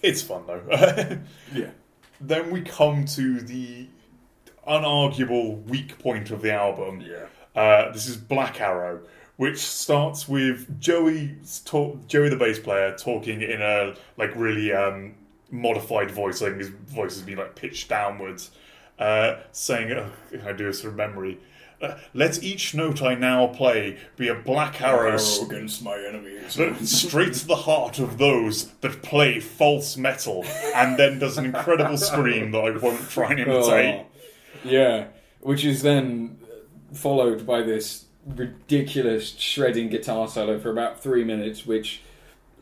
[0.00, 1.18] it's fun though.
[1.52, 1.70] Yeah.
[2.20, 3.88] then we come to the
[4.68, 7.00] unarguable weak point of the album.
[7.00, 7.26] Yeah.
[7.60, 9.00] Uh, this is Black Arrow,
[9.36, 11.34] which starts with Joey,
[11.64, 15.16] talk, Joey the bass player, talking in a like really um,
[15.50, 16.40] modified voice.
[16.40, 18.52] I think his voice has been like pitched downwards,
[19.00, 20.12] uh, saying, oh,
[20.46, 21.40] "I do this from memory."
[21.82, 26.58] Uh, Let each note I now play be a black arrow s- against my enemies.
[26.88, 31.96] straight to the heart of those that play false metal, and then does an incredible
[32.10, 33.94] scream that I won't try and imitate.
[33.96, 34.06] Oh,
[34.64, 35.06] yeah,
[35.40, 36.38] which is then
[36.92, 41.66] followed by this ridiculous shredding guitar solo for about three minutes.
[41.66, 42.02] Which,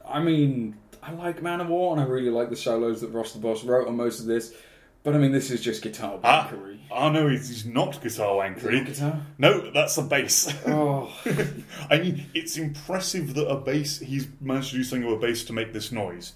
[0.07, 3.64] I mean, I like Manowar, and I really like the solos that Ross the Boss
[3.64, 4.55] wrote on most of this.
[5.03, 6.79] But I mean, this is just guitar Ah, wankery.
[6.91, 8.85] oh no, he's, he's not guitar wankery.
[8.85, 9.21] guitar?
[9.39, 10.53] No, that's a bass.
[10.67, 11.11] Oh,
[11.91, 15.45] I mean, it's impressive that a bass, he's managed to do something with a bass
[15.45, 16.35] to make this noise.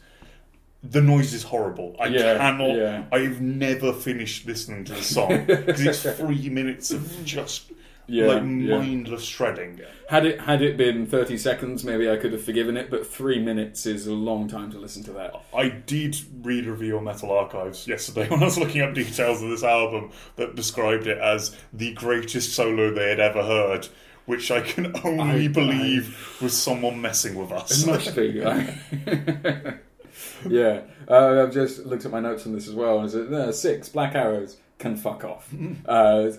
[0.82, 1.96] The noise is horrible.
[2.00, 3.04] I Yeah, cannot, yeah.
[3.12, 7.70] I've never finished listening to the song because it's three minutes of just
[8.06, 8.78] Yeah, like yeah.
[8.78, 9.80] mindless shredding.
[10.10, 12.90] had it had it been thirty seconds, maybe I could have forgiven it.
[12.90, 15.34] But three minutes is a long time to listen to that.
[15.56, 19.42] I did read a review on Metal Archives yesterday when I was looking up details
[19.42, 23.88] of this album that described it as the greatest solo they had ever heard,
[24.26, 27.84] which I can only I- believe was someone messing with us.
[27.84, 28.42] It must be.
[30.48, 32.98] yeah, uh, I've just looked at my notes on this as well.
[32.98, 35.48] and Is it uh, six Black Arrows can fuck off?
[35.86, 36.30] Uh,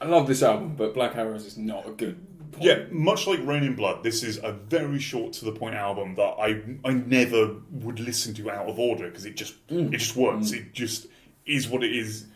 [0.00, 2.24] I love this album, but Black Arrows is not a good.
[2.52, 2.64] Point.
[2.64, 6.14] Yeah, much like Reign in Blood, this is a very short to the point album
[6.14, 10.16] that I I never would listen to out of order because it just it just
[10.16, 10.52] works.
[10.52, 11.08] It just
[11.44, 12.26] is what it is.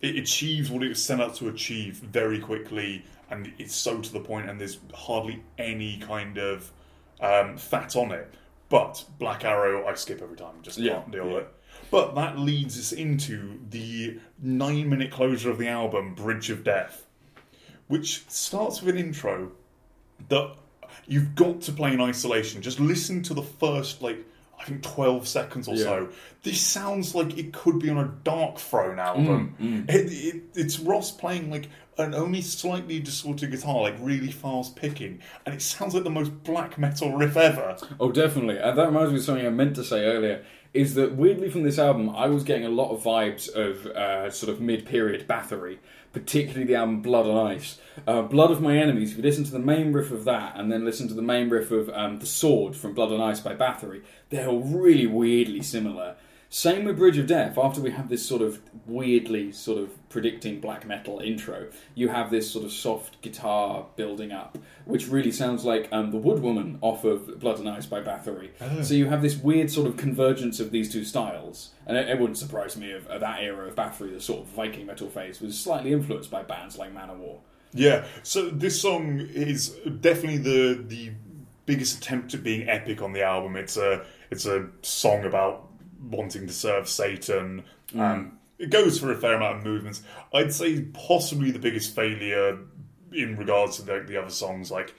[0.00, 4.12] It achieves what it was set out to achieve very quickly, and it's so to
[4.12, 6.72] the point, and there's hardly any kind of
[7.20, 8.34] um, fat on it.
[8.68, 10.54] But Black Arrow, I skip every time.
[10.62, 11.34] Just Yeah, can't deal yeah.
[11.34, 11.54] with it.
[11.92, 17.06] But that leads us into the nine-minute closure of the album, Bridge of Death
[17.88, 19.52] which starts with an intro
[20.30, 20.54] that
[21.06, 22.62] you've got to play in isolation.
[22.62, 24.24] Just listen to the first, like,
[24.58, 25.82] I think 12 seconds or Yeah.
[25.82, 26.08] so.
[26.42, 29.56] This sounds like it could be on a Darkthrone album.
[29.60, 31.68] Mm, It, it, it's Ross playing, like,
[31.98, 36.30] an only slightly distorted guitar, like, really fast picking, and it sounds like the most
[36.44, 37.76] black metal riff ever.
[38.00, 38.56] Oh, definitely.
[38.56, 40.44] And that reminds me of something I meant to say earlier.
[40.74, 44.30] Is that weirdly from this album, I was getting a lot of vibes of uh,
[44.30, 45.78] sort of mid-period Bathory,
[46.14, 47.78] particularly the album Blood on Ice.
[48.06, 49.10] Uh, Blood of My Enemies.
[49.10, 51.50] If you listen to the main riff of that, and then listen to the main
[51.50, 55.60] riff of um, the Sword from Blood on Ice by Bathory, they're all really weirdly
[55.60, 56.16] similar.
[56.54, 57.56] Same with Bridge of Death.
[57.56, 62.30] After we have this sort of weirdly sort of predicting black metal intro, you have
[62.30, 66.76] this sort of soft guitar building up, which really sounds like um, the Wood Woman
[66.82, 68.50] off of Blood and Ice by Bathory.
[68.84, 72.20] So you have this weird sort of convergence of these two styles, and it, it
[72.20, 75.40] wouldn't surprise me if, of that era of Bathory, the sort of Viking metal phase,
[75.40, 77.38] was slightly influenced by bands like Manowar.
[77.72, 79.70] Yeah, so this song is
[80.02, 81.12] definitely the the
[81.64, 83.56] biggest attempt at being epic on the album.
[83.56, 85.71] It's a it's a song about
[86.02, 87.64] wanting to serve Satan.
[87.96, 90.02] Um, it goes for a fair amount of movements.
[90.32, 92.58] I'd say possibly the biggest failure
[93.12, 94.70] in regards to the, the other songs.
[94.70, 94.94] Like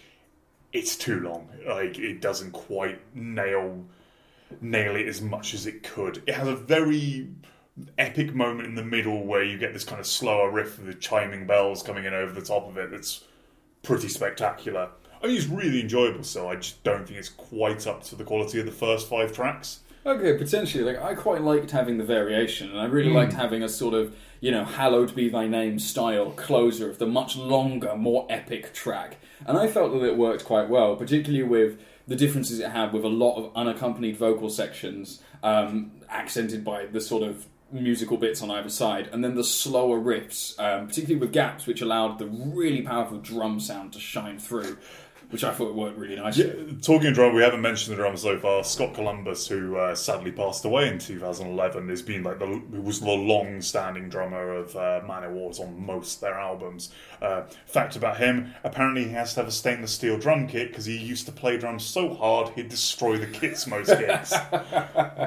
[0.72, 1.50] it's too long.
[1.68, 3.86] Like it doesn't quite nail
[4.62, 6.22] nail it as much as it could.
[6.28, 7.30] It has a very
[7.98, 10.94] epic moment in the middle where you get this kind of slower riff with the
[10.94, 12.92] chiming bells coming in over the top of it.
[12.92, 13.24] That's
[13.82, 14.90] pretty spectacular.
[15.22, 18.26] I mean, it's really enjoyable So I just don't think it's quite up to the
[18.26, 19.80] quality of the first five tracks.
[20.06, 20.84] Okay, potentially.
[20.84, 24.16] Like I quite liked having the variation, and I really liked having a sort of
[24.42, 29.18] you know "Hallowed be Thy Name" style closer of the much longer, more epic track.
[29.46, 33.06] And I felt that it worked quite well, particularly with the differences it had with
[33.06, 38.52] a lot of unaccompanied vocal sections, um, accented by the sort of musical bits on
[38.52, 42.82] either side, and then the slower riffs, um, particularly with gaps, which allowed the really
[42.82, 44.78] powerful drum sound to shine through.
[45.34, 46.46] Which I thought worked really nicely.
[46.46, 48.64] Yeah, talking of drummer, we haven't mentioned the drummer so far.
[48.64, 53.10] Scott Columbus, who uh, sadly passed away in 2011, has been like the was the
[53.10, 56.92] long-standing drummer of uh, Man of on most of their albums.
[57.20, 60.86] Uh, fact about him: apparently, he has to have a stainless steel drum kit because
[60.86, 64.30] he used to play drums so hard he'd destroy the kits most gigs.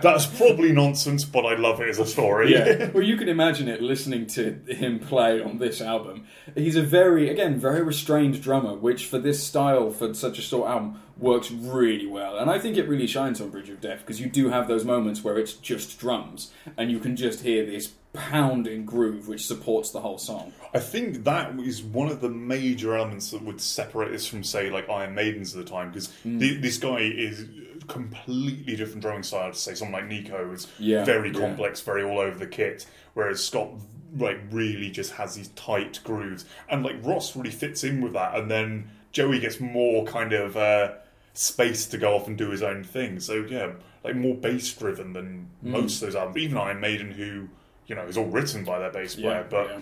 [0.03, 2.53] That's probably nonsense, but I love it as a story.
[2.53, 2.91] yeah.
[2.97, 6.27] Well, you can imagine it listening to him play on this album.
[6.55, 10.69] He's a very, again, very restrained drummer, which for this style, for such a short
[10.71, 12.39] album, works really well.
[12.39, 14.85] And I think it really shines on Bridge of Death because you do have those
[14.85, 19.91] moments where it's just drums and you can just hear this pounding groove which supports
[19.91, 20.53] the whole song.
[20.73, 24.71] I think that is one of the major elements that would separate this from, say,
[24.71, 26.61] like Iron Maidens at the time, because Mm.
[26.63, 27.47] this guy is
[27.89, 31.39] completely different drumming style to say someone like Nicko is Yeah, very yeah.
[31.41, 33.71] complex, very all over the kit, whereas Scott
[34.19, 38.35] like really just has these tight grooves, and like Ross really fits in with that,
[38.35, 40.93] and then Joey gets more kind of uh,
[41.33, 43.19] space to go off and do his own thing.
[43.21, 43.73] So yeah,
[44.05, 45.71] like more bass driven than Mm.
[45.71, 47.49] most of those albums, even Iron Maiden, who
[47.87, 49.79] you know is all written by their bass player, Yeah, but yeah.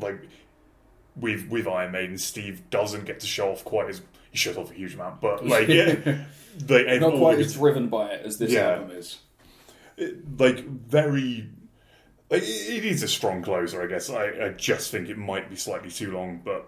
[0.00, 0.18] like
[1.14, 4.02] with with Iron Maiden, Steve doesn't get to show off quite as
[4.32, 6.24] he shows off a huge amount, but like yeah,
[6.58, 8.72] they Not quite as driven by it as this Yeah.
[8.72, 9.18] album is.
[9.96, 11.48] it- like very.
[12.30, 12.46] Like, it
[12.78, 14.08] it is a strong closer, I guess.
[14.10, 16.66] I, I just think it might be slightly too long, but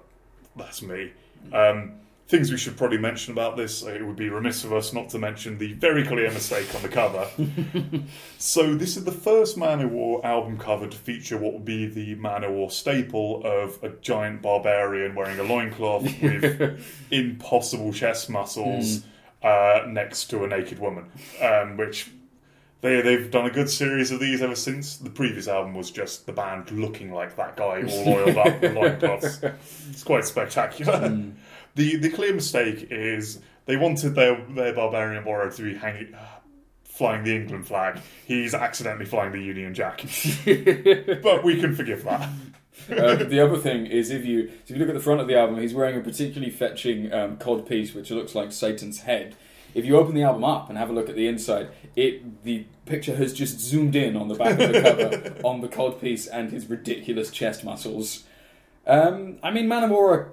[0.57, 1.13] that's me.
[1.53, 1.93] Um,
[2.27, 3.85] things we should probably mention about this.
[3.85, 6.83] uh, It would be remiss of us not to mention the very clear mistake on
[6.83, 7.29] the cover.
[8.39, 12.71] so this is the first Manowar album cover to feature what would be the Manowar
[12.73, 19.05] staple of a giant barbarian wearing a loincloth with impossible chest muscles
[19.43, 21.05] uh, next to a naked woman,
[21.43, 22.11] um, which
[22.81, 24.97] they they've done a good series of these ever since.
[24.97, 28.75] The previous album was just the band looking like that guy all oiled up with
[28.75, 29.41] loincloths.
[29.91, 31.19] It's quite spectacular.
[31.75, 36.17] The the clear mistake is they wanted their their barbarian warrior to be hanging.
[36.85, 40.03] Flying the England flag, he's accidentally flying the Union Jack,
[41.25, 42.29] but we can forgive that.
[42.91, 45.37] uh, the other thing is if you if you look at the front of the
[45.37, 49.35] album, he's wearing a particularly fetching um, cod piece, which looks like Satan's head.
[49.75, 52.65] If you open the album up and have a look at the inside, it the
[52.87, 56.29] picture has just zoomed in on the back of the cover on the cod piece
[56.29, 58.23] and his ridiculous chest muscles.
[58.87, 60.29] Um, I mean, Manowar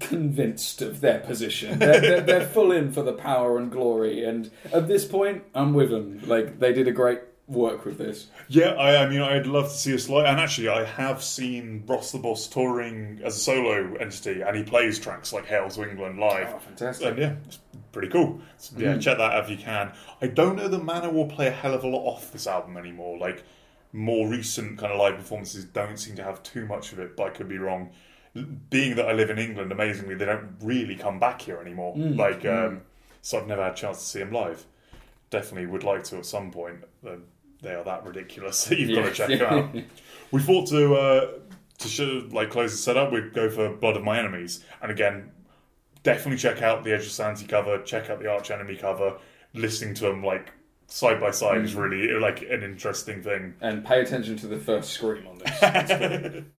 [0.00, 1.78] convinced of their position.
[1.78, 5.74] They're, they're, they're full in for the power and glory, and at this point, I'm
[5.74, 6.20] with them.
[6.26, 8.26] Like they did a great work with this.
[8.48, 10.26] Yeah, I, I mean, I'd love to see a slide.
[10.26, 14.62] And actually, I have seen Ross the Boss touring as a solo entity, and he
[14.62, 16.52] plays tracks like Hail to England live.
[16.54, 17.06] Oh, fantastic.
[17.08, 17.58] And yeah, it's
[17.92, 18.40] pretty cool.
[18.58, 19.00] So, yeah, Mm.
[19.00, 19.92] check that out if you can.
[20.20, 22.76] I don't know that Manowar will play a hell of a lot off this album
[22.76, 23.16] anymore.
[23.18, 23.42] Like,
[23.94, 27.28] more recent kind of live performances don't seem to have too much of it, but
[27.28, 27.88] I could be wrong.
[28.70, 31.94] Being that I live in England, amazingly, they don't really come back here anymore.
[31.96, 32.16] Mm.
[32.16, 32.82] Like, um,
[33.22, 34.64] so I've never had a chance to see them live.
[35.30, 36.84] Definitely would like to at some point.
[37.62, 39.74] They are that ridiculous that you've got to check them out.
[40.30, 41.30] We thought to uh,
[41.78, 45.30] to show, like close the setup, we'd go for Blood of My Enemies, and again,
[46.02, 49.16] definitely check out the Edge of Sanity cover, check out the Arch Enemy cover.
[49.54, 50.52] Listening to them like
[50.86, 53.54] side by side is really like an interesting thing.
[53.60, 56.44] And pay attention to the first scream on this.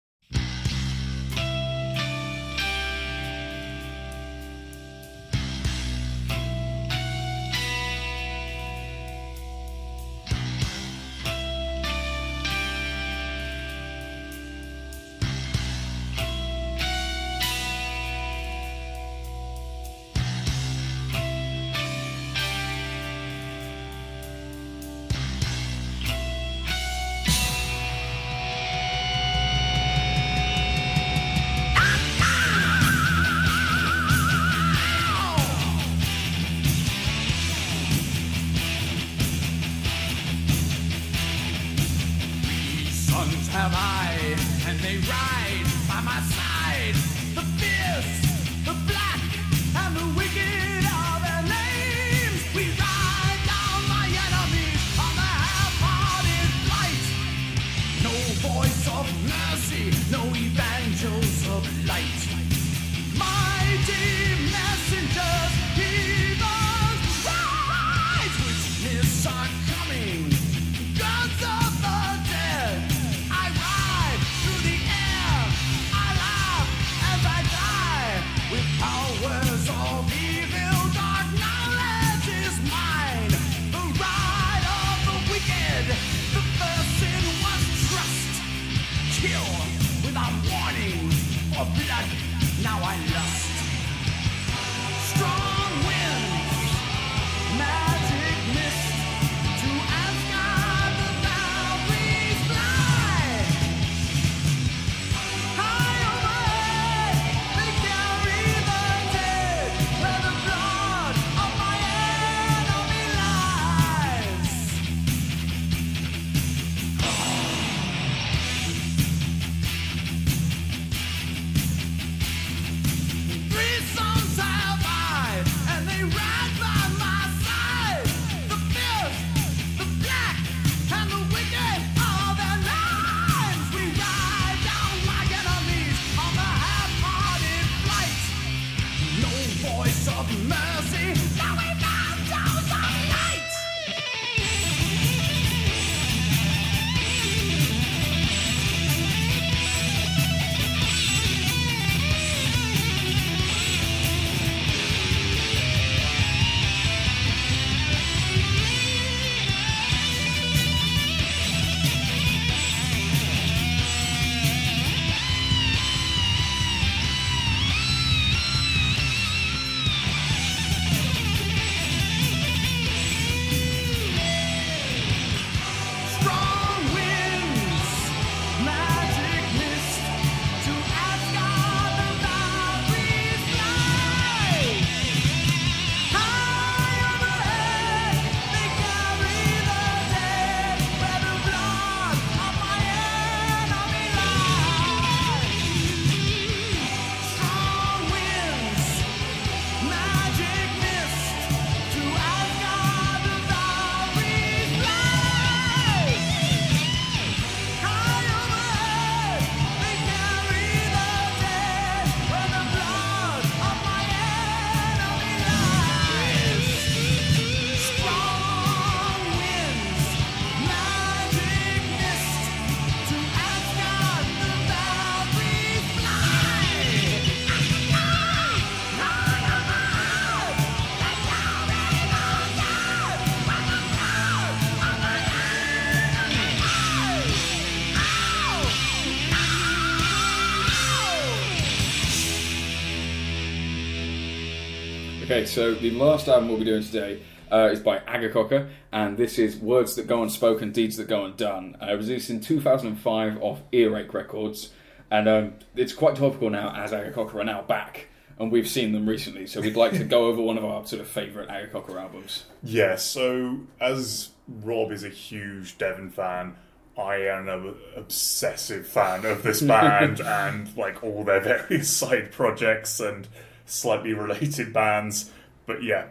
[245.38, 249.38] Okay, so the last album we'll be doing today uh, is by Akercocke, and this
[249.38, 251.76] is Words That Go Unspoken, Deeds That Go Undone.
[251.80, 254.72] Uh, it was released in 2005 off Earache Records,
[255.12, 258.08] and um, it's quite topical now as Akercocke are now back,
[258.40, 261.00] and we've seen them recently, so we'd like to go over one of our sort
[261.00, 262.46] of favourite Akercocke albums.
[262.64, 266.56] Yeah, so as Rob is a huge Devin fan,
[266.98, 272.98] I am an obsessive fan of this band and like all their various side projects
[272.98, 273.28] and
[273.68, 275.30] slightly related bands.
[275.66, 276.08] But yeah,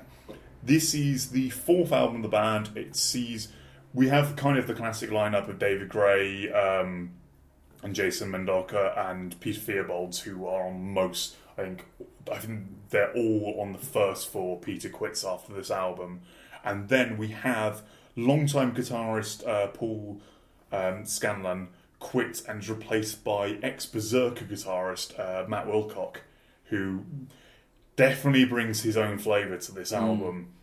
[0.64, 2.70] this is the fourth album of the band.
[2.76, 3.50] It sees
[3.94, 7.12] we have kind of the classic lineup of David Gray um,
[7.82, 11.36] and Jason Mendonça and Peter Theobald, who are on most.
[11.58, 11.86] I think
[12.32, 14.60] I think they're all on the first four.
[14.60, 16.22] Peter quits after this album,
[16.64, 17.82] and then we have
[18.16, 20.22] longtime guitarist uh, Paul
[20.72, 21.70] um, Scanlan
[22.00, 26.18] quit and is replaced by ex Berserker guitarist uh, Matt Wilcock,
[26.66, 27.04] who
[27.98, 30.54] definitely brings his own flavour to this album.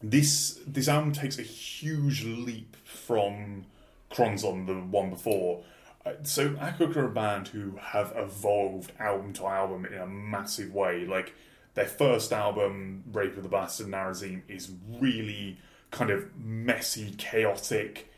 [0.00, 3.66] This this album takes a huge leap from
[4.12, 5.64] Choronzon, the one before.
[6.06, 10.72] Uh, So Akercocke are a band who have evolved album to album in a massive
[10.72, 11.06] way.
[11.06, 11.34] Like
[11.74, 14.70] their first album, Rape of the Bastard Nazarene, is
[15.00, 15.58] really
[15.90, 18.12] kind of messy, chaotic,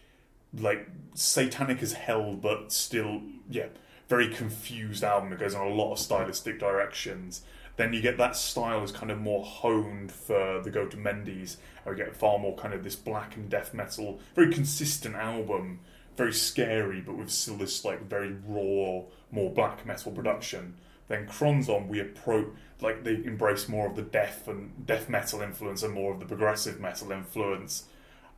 [0.59, 3.67] like satanic as hell, but still, yeah,
[4.09, 5.33] very confused album.
[5.33, 7.43] It goes in a lot of stylistic directions.
[7.77, 11.57] Then you get that style is kind of more honed for the Goat of Mendes,
[11.85, 15.81] and we get far more kind of this black and death metal, very consistent album,
[16.17, 19.03] very scary, but with still this like very raw,
[19.33, 20.75] more black metal production.
[21.09, 22.49] Then Choronzon, we approach
[22.81, 26.27] like they embrace more of the death and death metal influence and more of the
[26.27, 27.85] progressive metal influence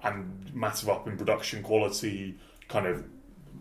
[0.02, 2.36] and massive up in production quality,
[2.68, 3.04] kind of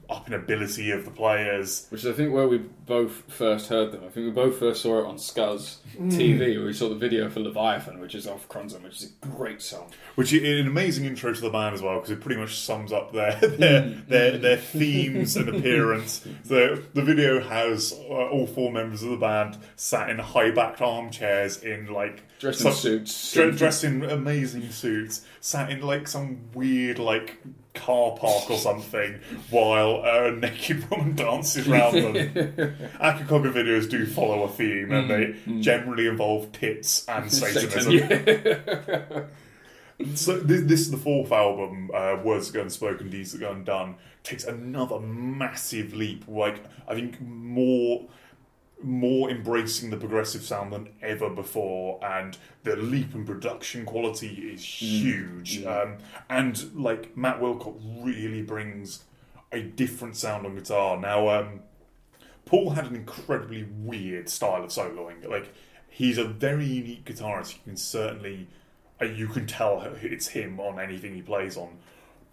[0.09, 1.87] up in ability of the players.
[1.89, 4.01] Which is, I think, where we both first heard them.
[4.05, 7.29] I think we both first saw it on Scuzz TV, where we saw the video
[7.29, 9.91] for Leviathan, which is off Choronzon, which is a great song.
[10.15, 12.91] Which is an amazing intro to the band as well, because it pretty much sums
[12.91, 16.25] up their their their, their themes and appearance.
[16.43, 20.81] So the video has uh, all four members of the band sat in high backed
[20.81, 23.33] armchairs in like Dressed in some- suits.
[23.33, 27.37] dre- dressed in amazing suits, sat in like some weird like
[27.75, 29.19] car park or something,
[29.49, 32.13] while a naked woman dances around them.
[33.01, 37.99] Akercocke videos do follow a theme, and they generally involve tits and Satanism.
[37.99, 39.23] Satan, yeah.
[40.13, 43.51] So this, this is the fourth album, uh, Words That Go Unspoken, Deeds That Go
[43.51, 43.95] Undone.
[44.23, 46.25] Takes another massive leap.
[46.27, 48.05] Like I think more,
[48.85, 54.63] more embracing the progressive sound than ever before, and the leap in production quality is
[54.63, 55.63] huge.
[55.65, 55.97] Um,
[56.29, 59.03] and like Matt Wilcock really brings
[59.51, 60.97] a different sound on guitar.
[60.97, 61.61] Now, um,
[62.45, 65.27] Paul had an incredibly weird style of soloing.
[65.27, 65.53] Like
[65.89, 67.55] he's a very unique guitarist.
[67.55, 68.47] You can certainly,
[69.01, 71.77] uh, you can tell it's him on anything he plays on.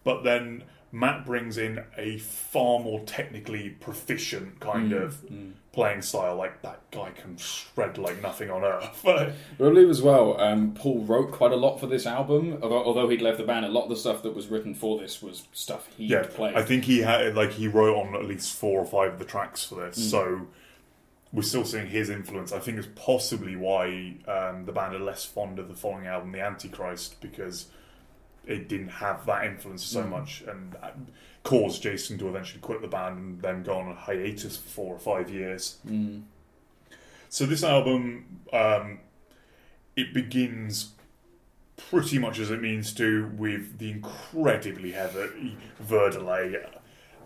[0.04, 5.24] But then Matt brings in a far more technically proficient kind of
[5.72, 6.36] playing style.
[6.36, 9.00] Like that guy can shred like nothing on earth.
[9.04, 12.58] But I believe as well, um, Paul wrote quite a lot for this album.
[12.62, 14.98] Although, although he'd left the band, a lot of the stuff that was written for
[14.98, 16.54] this was stuff he'd yeah, played.
[16.54, 19.24] I think he had like he wrote on at least four or five of the
[19.24, 20.10] tracks for this.
[20.10, 20.46] So
[21.32, 22.52] we're still seeing his influence.
[22.52, 26.32] I think is possibly why um, the band are less fond of the following album,
[26.32, 27.68] The Antichrist, because
[28.46, 30.96] it didn't have that influence so much and that
[31.44, 34.94] caused Jason to eventually quit the band and then go on a hiatus for four
[34.94, 35.78] or five years.
[37.28, 39.00] So this album, um,
[39.96, 40.92] it begins
[41.76, 46.78] pretty much as it means to with the incredibly heavy Verdelet.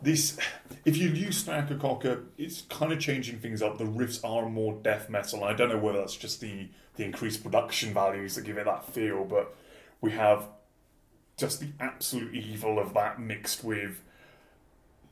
[0.03, 0.39] This,
[0.85, 3.79] if you use Snacker Cocker, it's kind of changing things up.
[3.79, 5.43] The riffs are more death metal.
[5.43, 8.87] I don't know whether that's just the the increased production values that give it that
[8.87, 9.55] feel, but
[10.01, 10.49] we have
[11.37, 14.03] just the absolute evil of that mixed with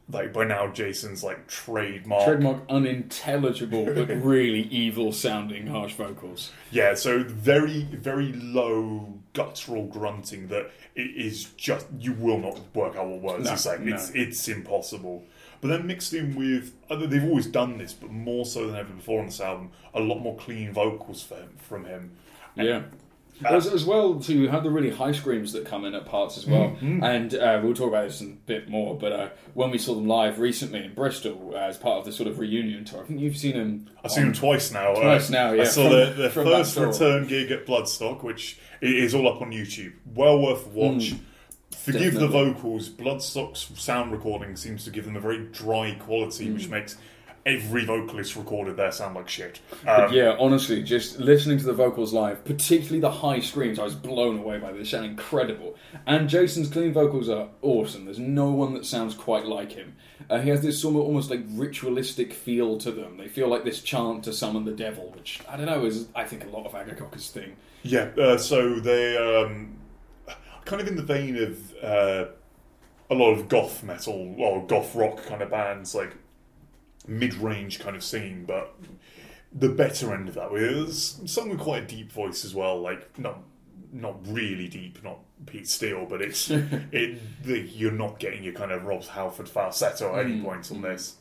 [0.09, 6.51] like by now Jason's like trademark Trademark unintelligible but really evil sounding harsh vocals.
[6.71, 12.97] Yeah, so very, very low guttural grunting that it is just you will not work
[12.97, 13.87] out what words No, he's saying.
[13.87, 13.95] no.
[13.95, 15.25] It's it's impossible.
[15.61, 19.21] But then mixed in with they've always done this, but more so than ever before
[19.21, 22.11] on this album, a lot more clean vocals for him, from him.
[22.57, 22.83] Yeah.
[23.45, 26.39] As, as well, too, you have the really high screams that come in at parts
[26.39, 27.03] as well, Mm-hmm.
[27.03, 28.97] and uh, we'll talk about this in a bit more.
[28.97, 32.13] But uh, when we saw them live recently in Bristol uh, as part of the
[32.13, 33.91] sort of reunion tour, I think you've seen them.
[34.05, 34.93] I've seen them twice now.
[34.93, 38.59] uh, Twice now, yeah, I saw from- their, from first return gig at Bloodstock, which
[38.81, 39.95] is all up on YouTube.
[40.15, 41.15] Well worth watch.
[41.73, 42.55] Forgive the Mm.
[42.55, 42.89] Vocals.
[42.89, 46.55] Bloodstock's sound recording seems to give them a very dry quality, Mm.
[46.55, 46.97] which makes
[47.47, 49.61] every vocalist recorded there sound like shit.
[49.87, 53.95] Um, yeah, honestly, just listening to the vocals live, particularly the high screams, I was
[53.95, 54.91] blown away by this.
[54.91, 55.77] Sound incredible.
[56.07, 58.07] And Jason's clean vocals are awesome.
[58.07, 59.97] There's no one that sounds quite like him.
[60.31, 63.19] Uh, he has this sort of almost like ritualistic feel to them.
[63.19, 66.25] They feel like this chant to summon the devil, which I don't know is I
[66.25, 67.57] think a lot of Akercocke's thing.
[67.83, 69.77] Yeah, uh, so they um,
[70.65, 72.27] kind of in the vein of uh,
[73.11, 76.15] a lot of goth metal or goth rock kind of bands, like
[77.07, 78.75] mid-range kind of singing, but
[79.53, 80.53] the better end of that.
[80.53, 83.39] There's some with quite a deep voice as well, like not
[83.93, 88.73] not really deep, not Pete Steele, but it's it the, you're not getting your kind
[88.73, 90.45] of Rob Halford falsetto at any mm.
[90.45, 91.17] point on this.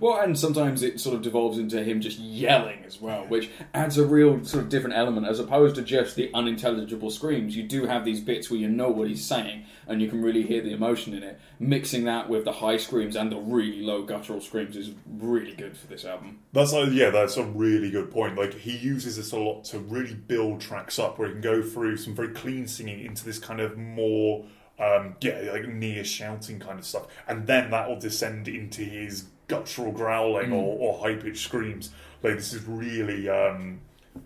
[0.00, 3.98] Well, and sometimes it sort of devolves into him just yelling as well, which adds
[3.98, 7.56] a real sort of different element as opposed to just the unintelligible screams.
[7.56, 10.42] You do have these bits where you know what he's saying and you can really
[10.42, 11.40] hear the emotion in it.
[11.58, 15.76] Mixing that with the high screams and the really low guttural screams is really good
[15.76, 16.38] for this album.
[16.52, 18.36] That's like, yeah, that's a really good point.
[18.36, 21.62] Like he uses this a lot to really build tracks up, where he can go
[21.62, 24.44] through some very clean singing into this kind of more,
[24.78, 29.26] um, yeah, like near shouting kind of stuff, and then that will descend into his
[29.52, 31.90] guttural growling or, or high pitched screams.
[32.22, 33.80] Like this is really um,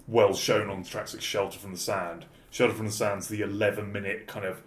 [0.06, 2.26] well shown on tracks like Shelter from the Sand.
[2.50, 4.62] Shelter from the Sand's the 11 minute kind of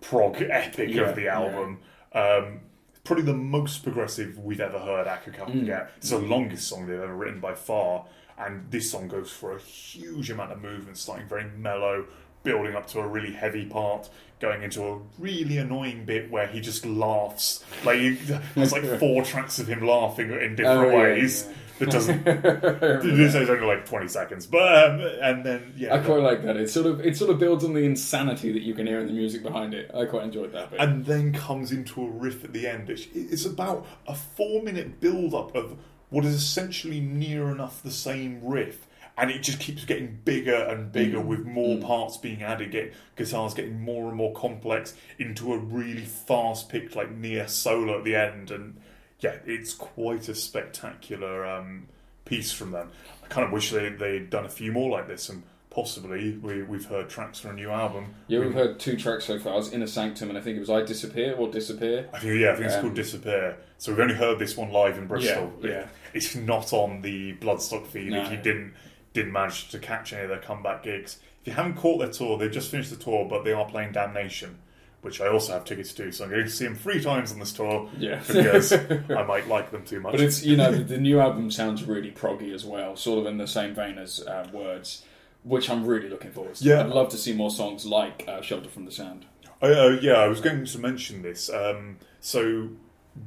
[0.00, 1.78] prog epic Yeah, of the album.
[2.12, 2.60] Um,
[3.02, 5.92] probably the most progressive we've ever heard Akercocke get.
[5.96, 8.06] It's the longest song they've ever written by far,
[8.38, 12.06] and this song goes for a huge amount of movement, starting very mellow,
[12.44, 14.08] building up to a really heavy part,
[14.38, 17.64] going into a really annoying bit where he just laughs.
[17.84, 18.10] Like he,
[18.54, 21.46] there's like four tracks of him laughing in different Oh, yeah, ways.
[21.48, 21.54] yeah.
[21.80, 22.24] That doesn't.
[22.24, 26.56] this is only like twenty seconds, but um, and then yeah, I quite like that.
[26.56, 29.08] It sort of it sort of builds on the insanity that you can hear in
[29.08, 29.90] the music behind it.
[29.92, 30.78] I quite enjoyed that bit.
[30.80, 32.90] and then comes into a riff at the end.
[32.90, 35.76] It's, it's about a four minute build up of
[36.10, 38.86] what is essentially near enough the same riff.
[39.16, 41.26] And it just keeps getting bigger and bigger Mm.
[41.26, 42.72] with more parts being added.
[42.72, 47.98] Get guitars getting more and more complex into a really fast picked, like near solo
[47.98, 48.50] at the end.
[48.50, 48.76] And
[49.20, 51.86] yeah, it's quite a spectacular um,
[52.24, 52.90] piece from them.
[53.22, 56.62] I kind of wish they they'd done a few more like this, and possibly we,
[56.62, 58.14] we've heard tracks for a new album.
[58.28, 59.54] yeah, we've heard two tracks so far.
[59.54, 62.08] It was Inner Sanctum, and I think it was I Disappear or Disappear.
[62.12, 63.56] I think yeah, I think it's Um, called Disappear.
[63.78, 65.52] So we've only heard this one live in Bristol.
[65.62, 65.86] Yeah, yeah.
[66.12, 68.10] It's not on the Bloodstock feed.
[68.10, 68.22] No.
[68.22, 68.74] If you didn't
[69.14, 72.36] didn't manage to catch any of their comeback gigs, if you haven't caught their tour,
[72.36, 74.58] they've just finished the tour, but they are playing Damnation,
[75.02, 76.10] which I also have tickets to.
[76.12, 78.20] So I'm going to see them three times on this tour Yeah.
[78.26, 78.72] because
[79.10, 80.12] I might like them too much.
[80.12, 83.26] But it's you know the, the new album sounds really proggy as well, sort of
[83.26, 85.04] in the same vein as uh, Words,
[85.42, 86.64] which I'm really looking forward to.
[86.64, 86.80] Yeah.
[86.80, 89.26] I'd love to see more songs like uh, Shelter from the Sand.
[89.62, 91.48] Oh, uh, yeah, I was going to mention this.
[91.50, 92.70] Um, so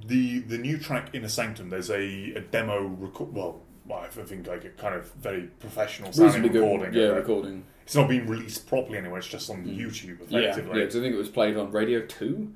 [0.05, 3.34] the the new track Inner Sanctum, there's a, a demo record.
[3.34, 3.61] Well,
[3.91, 6.93] I think like a kind of very professional sounding Reasonably good, recording.
[6.93, 7.19] yeah, of it.
[7.19, 7.64] recording.
[7.84, 9.19] It's not been released properly anyway.
[9.19, 10.80] It's just on YouTube, Yeah, yeah, effectively.
[10.81, 12.51] because I think it was played on Radio Two,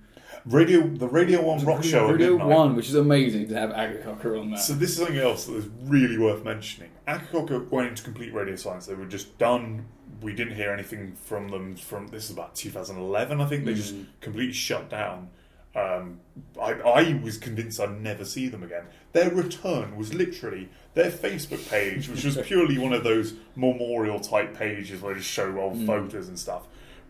[0.46, 2.48] Radio, the Radio One rock show at Radio midnight.
[2.48, 4.60] One, which is amazing to have Akercocke on that.
[4.60, 6.90] So this is something else that is really worth mentioning.
[7.08, 8.86] Akercocke went into complete radio silence.
[8.88, 9.86] They were just done.
[10.22, 13.66] We didn't hear anything from them from this is about 2011, I think.
[13.66, 14.06] They just Mm.
[14.20, 15.30] completely shut down.
[15.74, 16.20] Um,
[16.62, 18.84] I, I was convinced I'd never see them again.
[19.14, 24.58] Their return was literally their Facebook page, which was purely one of those memorial type
[24.58, 25.86] pages where they show old mm.
[25.86, 26.64] photos and stuff.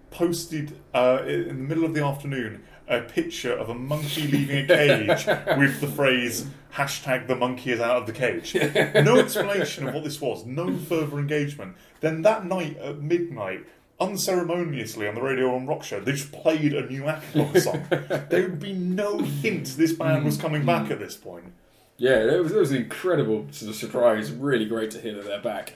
[0.10, 4.68] Posted uh, in the middle of the afternoon a picture of a monkey leaving a
[4.68, 5.26] cage
[5.58, 8.54] with the phrase hashtag the monkey is out of the cage.
[9.04, 11.76] No explanation of what this was, no further engagement.
[12.02, 13.66] Then that night at midnight,
[14.00, 17.86] unceremoniously on the Radio One Rock Show, they just played a new Akercocke song.
[18.30, 20.42] there would be no hint this band was mm.
[20.42, 20.92] coming back mm.
[20.92, 21.54] at this point.
[22.02, 24.32] Yeah, it was, it was an incredible sort of surprise.
[24.32, 25.76] Really great to hear that they're back.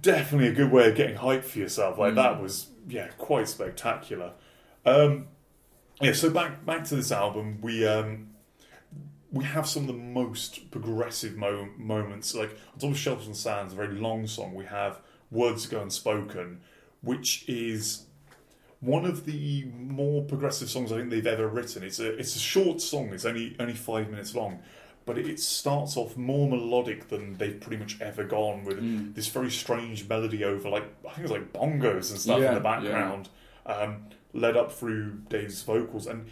[0.00, 1.98] Definitely a good way of getting hype for yourself.
[1.98, 4.34] Like that was yeah, quite spectacular.
[4.84, 5.26] Um,
[6.00, 8.28] yeah, so back back to this album, we um,
[9.32, 12.32] we have some of the most progressive mo- moments.
[12.32, 14.54] Like on top of Shelter and Sands, a very long song.
[14.54, 15.00] We have
[15.32, 16.60] Words Go Unspoken,
[17.00, 18.06] which is
[18.78, 21.82] one of the more progressive songs I think they've ever written.
[21.82, 23.08] It's a it's a short song.
[23.12, 24.60] It's only only five minutes long,
[25.06, 29.50] but it starts off more melodic than they've pretty much ever gone with this very
[29.50, 33.28] strange melody over like I think it's like bongos and stuff Yeah, in the background,
[33.64, 36.26] um, led up through Dave's vocals and.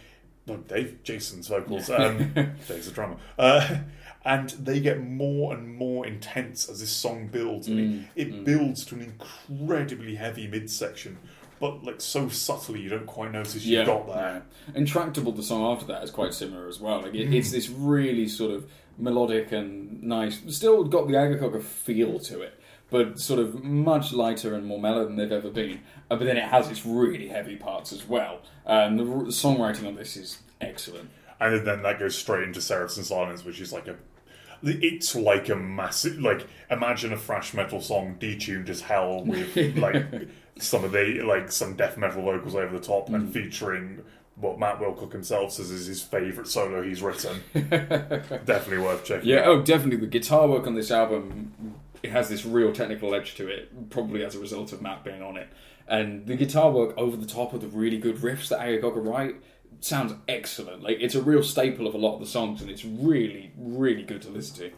[0.47, 1.89] No, Dave, Jason's vocals.
[1.89, 2.31] Um,
[2.67, 3.77] Dave's a drummer, uh,
[4.25, 7.67] and they get more and more intense as this song builds.
[7.67, 11.17] I mean, it builds to an incredibly heavy midsection
[11.59, 14.43] but like so subtly you don't quite notice you've got there.
[14.67, 14.73] yeah.
[14.75, 17.01] Intractable, the song after that, is quite similar as well.
[17.01, 17.33] Like it, Hmm.
[17.33, 20.41] it's this really sort of melodic and nice.
[20.49, 22.59] Still got the Akercocke feel to it,
[22.89, 25.81] but sort of much lighter and more mellow than they've ever been.
[26.09, 28.39] Uh, but then it has its really heavy parts as well.
[28.65, 31.09] And the r- songwriting on this is excellent.
[31.39, 33.95] And then that goes straight into Seraphs and Silence, which is like a.
[34.65, 36.19] It's like a massive.
[36.19, 40.05] Like, imagine a thrash metal song detuned as hell with, like,
[40.59, 43.15] some of the, like, some death metal vocals over the top Mm.
[43.15, 44.01] and featuring
[44.35, 47.41] what Matt Wilcock himself says is his favourite solo he's written.
[47.95, 49.47] Definitely worth checking Yeah, out.
[49.47, 49.97] oh, definitely.
[49.97, 54.23] The guitar work on this album, it has this real technical edge to it, probably
[54.23, 55.47] as a result of Matt being on it.
[55.87, 59.35] And the guitar work over the top of the really good riffs that Akercocke write
[59.81, 60.83] sounds excellent.
[60.83, 64.03] Like, it's a real staple of a lot of the songs, and it's really, really
[64.03, 64.75] good to listen to.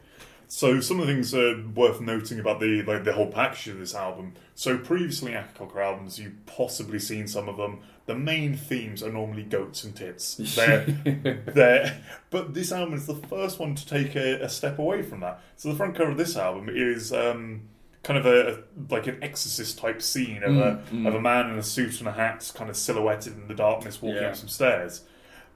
[0.49, 3.79] So some of the things uh, worth noting about the like the whole package of
[3.79, 4.33] this album.
[4.55, 7.81] So previously Akercocke albums, you've possibly seen some of them.
[8.05, 10.35] The main themes are normally goats and tits.
[10.55, 10.85] They're,
[11.53, 15.19] they're, but this album is the first one to take a, a step away from
[15.19, 15.41] that.
[15.57, 17.67] So the front cover of this album is um,
[18.03, 21.63] kind of a like an exorcist type scene of a of a man in a
[21.63, 24.29] suit and a hat, kind of silhouetted in the darkness, walking Yeah.
[24.29, 25.03] up some stairs.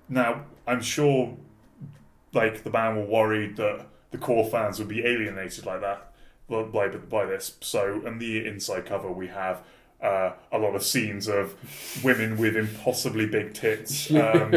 [0.09, 1.37] Now I'm sure
[2.33, 6.11] like the band were worried that the core fans would be alienated like that
[6.49, 7.55] by, by, by this.
[7.61, 9.63] So, on the inside cover, we have
[10.01, 11.55] uh, a lot of scenes of
[12.03, 14.53] women with impossibly big tits um,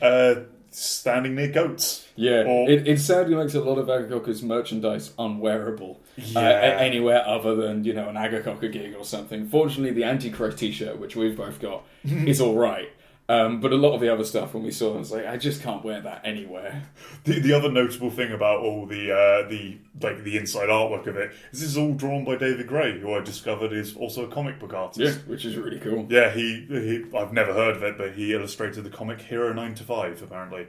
[0.00, 0.34] uh,
[0.78, 2.06] standing near goats.
[2.16, 6.40] Yeah, Or- it, it sadly makes a lot of Akercocke's merchandise unwearable uh, Yeah.
[6.48, 9.46] a- anywhere other than, you know, an Akercocke gig or something.
[9.48, 12.90] Fortunately, the Antichrist t shirt, which we've both got, is alright.
[13.30, 15.36] Um, but a lot of the other stuff, when we saw them, was like, I
[15.36, 16.84] just can't wear that anywhere.
[17.24, 21.16] The, the other notable thing about all the uh, the like the inside artwork of
[21.16, 24.28] it is this is all drawn by David Gray, who I discovered is also a
[24.28, 25.00] comic book artist.
[25.00, 26.06] Yeah, which is really cool.
[26.08, 29.74] Yeah, he, he I've never heard of it, but he illustrated the comic Hero Nine
[29.74, 30.68] to Five apparently.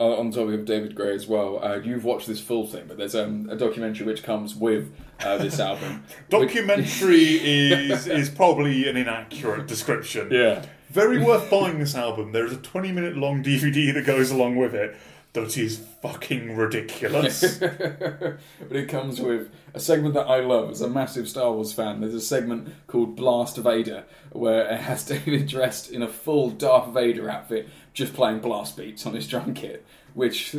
[0.00, 2.98] Uh, on topic of David Gray as well, uh, you've watched this full thing, but
[2.98, 6.02] there's um, a documentary which comes with uh, this album.
[6.28, 7.22] Documentary
[7.92, 10.28] is is probably an inaccurate description.
[10.32, 10.66] Yeah.
[10.94, 12.30] Very worth buying this album.
[12.30, 14.94] There is a 20 minute long DVD that goes along with it
[15.32, 17.58] that is fucking ridiculous.
[17.58, 18.38] but
[18.70, 22.00] it comes with a segment that I love as a massive Star Wars fan.
[22.00, 26.94] There's a segment called Blast Vader where it has David dressed in a full Darth
[26.94, 29.84] Vader outfit just playing blast beats on his drum kit,
[30.14, 30.54] which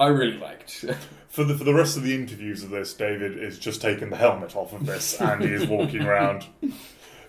[0.00, 0.84] I really liked.
[1.28, 4.16] for the for the rest of the interviews of this, David is just taking the
[4.16, 6.44] helmet off of this and he is walking around.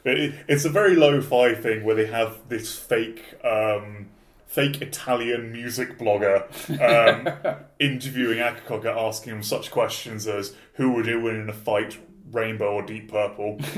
[0.03, 4.07] It- it's a very lo-fi thing where they have this fake um,
[4.45, 6.43] fake Italian music blogger
[6.81, 11.97] um, interviewing Akercocke, asking him such questions as who would you win in a fight,
[12.31, 13.59] Rainbow or Deep Purple?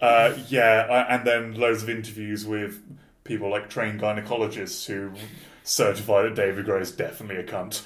[0.00, 2.80] uh, yeah, and then loads of interviews with
[3.24, 5.12] people like trained gynecologists who
[5.64, 7.82] certify that David Gray is definitely a cunt.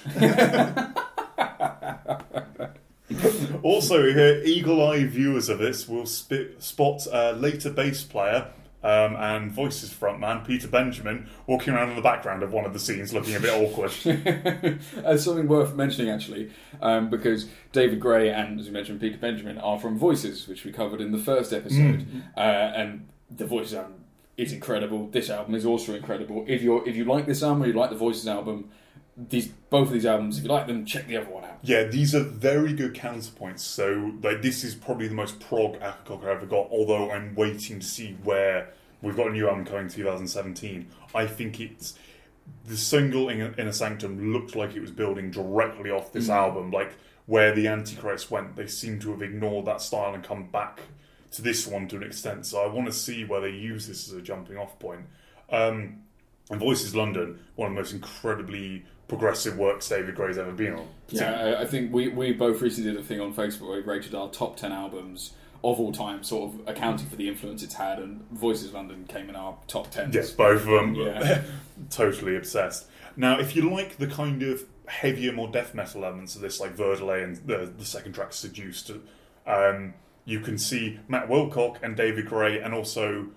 [3.63, 8.49] also, uh, eagle-eye viewers of this will sp- spot a later bass player
[8.87, 12.79] um, and voices frontman Peter Benjamin walking around in the background of one of the
[12.79, 13.91] scenes, looking a bit awkward.
[15.05, 16.51] As something worth mentioning, actually,
[16.81, 20.73] um, because David Gray and, as you mentioned, Peter Benjamin are from Voices, which we
[20.73, 22.07] covered in the first episode,
[22.37, 24.05] uh, and the Voices album
[24.37, 25.09] is incredible.
[25.09, 26.45] This album is also incredible.
[26.47, 28.71] If you if you like this album or you like the Voices album,
[29.17, 31.59] these both of these albums, if you like them, check the other one out.
[31.63, 33.61] Yeah, these are very good counterpoints.
[33.61, 36.69] So, like, this is probably the most prog Akercocke I've ever got.
[36.71, 38.73] Although I'm waiting to see where
[39.03, 40.89] we've got a new album coming 2017.
[41.15, 41.99] I think it's
[42.65, 46.71] the single in, Inner Sanctum looked like it was building directly off this album.
[46.71, 46.93] Like
[47.27, 50.81] where the Antichrist went, they seem to have ignored that style and come back
[51.33, 52.47] to this one to an extent.
[52.47, 55.07] So I want to see where they use this as a jumping off point.
[55.51, 56.03] Um,
[56.49, 60.89] and Voices London, one of the most incredibly progressive works David Gray's ever been on.
[61.09, 64.15] Yeah, I- think we, we both recently did a thing on Facebook where we rated
[64.15, 67.99] our top 10 albums of all time, sort of accounting for the influence it's had,
[67.99, 70.13] and Voices of London came in our top 10.
[70.13, 70.95] Yes, both of them.
[70.95, 71.43] Yeah.
[71.91, 72.87] totally obsessed.
[73.17, 76.77] Now, if you like the kind of heavier, more death metal elements of this, like
[76.77, 78.91] Verdelet and the, the second track Seduced,
[79.47, 83.29] um, you can see Matt Wilcock and David Gray, and also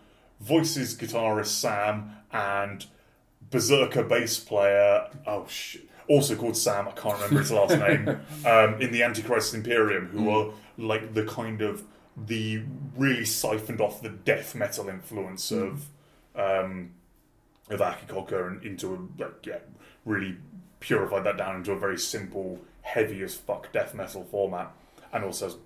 [0.41, 2.85] Voices guitarist Sam and
[3.51, 8.07] Berserker bass player, oh shit, also called Sam, I can't remember his last name,
[8.45, 11.83] um, in the Antichrist Imperium, who are like the kind of
[12.17, 12.63] the
[12.97, 15.85] really siphoned off the death metal influence of
[16.35, 16.91] um,
[17.69, 19.59] of Akercocke and into a like yeah,
[20.05, 20.37] really
[20.79, 24.71] purified that down into a very simple, heavy as fuck death metal format,
[25.13, 25.57] and also has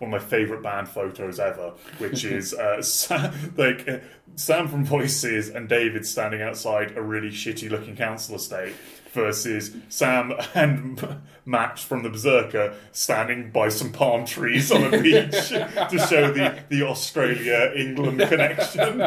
[0.00, 3.98] one of my favorite band photos ever, which is uh, Sam, like uh,
[4.36, 8.74] Sam from Voices and David standing outside a really shitty looking council estate
[9.12, 15.48] versus Sam and Matt from the Berserker standing by some palm trees on a beach
[15.48, 18.98] to show the, the Australia England connection.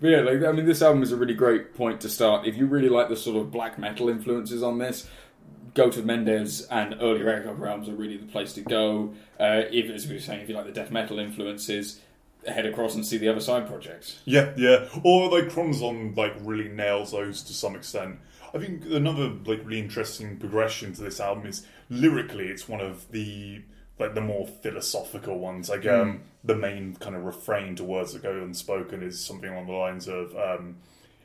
[0.00, 2.46] But yeah, like I mean, this album is a really great point to start.
[2.46, 5.06] If you really like the sort of black metal influences on this,
[5.74, 9.14] Goat of Mendes and earlier Echo Realms are really the place to go.
[9.38, 12.00] Uh, if, as we were saying, if you like the death metal influences,
[12.46, 14.20] head across and see the other side projects.
[14.24, 14.88] Yeah, yeah.
[15.04, 18.18] Or like Choronzon like really nails those to some extent.
[18.54, 23.10] I think another like really interesting progression to this album is lyrically it's one of
[23.10, 23.62] the
[23.98, 25.68] like the more philosophical ones.
[25.68, 29.66] Like um the main kind of refrain to words that go unspoken is something along
[29.66, 30.76] the lines of um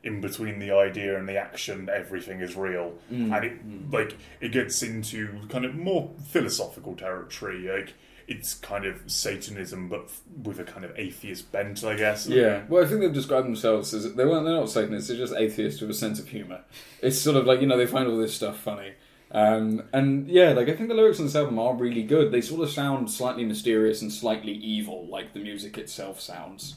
[0.06, 2.94] in between the idea and the action everything is real.
[3.34, 7.68] And it like it gets into kind of more philosophical territory.
[7.68, 7.94] Like
[8.28, 12.26] it's kind of Satanism, but f- with a kind of atheist bent, I guess.
[12.28, 14.46] Yeah, well, I think they've described themselves as they weren't.
[14.46, 15.10] They're not Satanists.
[15.10, 16.62] They're just atheists with a sense of humor.
[17.02, 18.94] It's sort of like you know they find all this stuff funny,
[19.32, 22.32] um, and yeah, like I think the lyrics on this album are really good.
[22.32, 26.76] They sort of sound slightly mysterious and slightly evil, like the music itself sounds.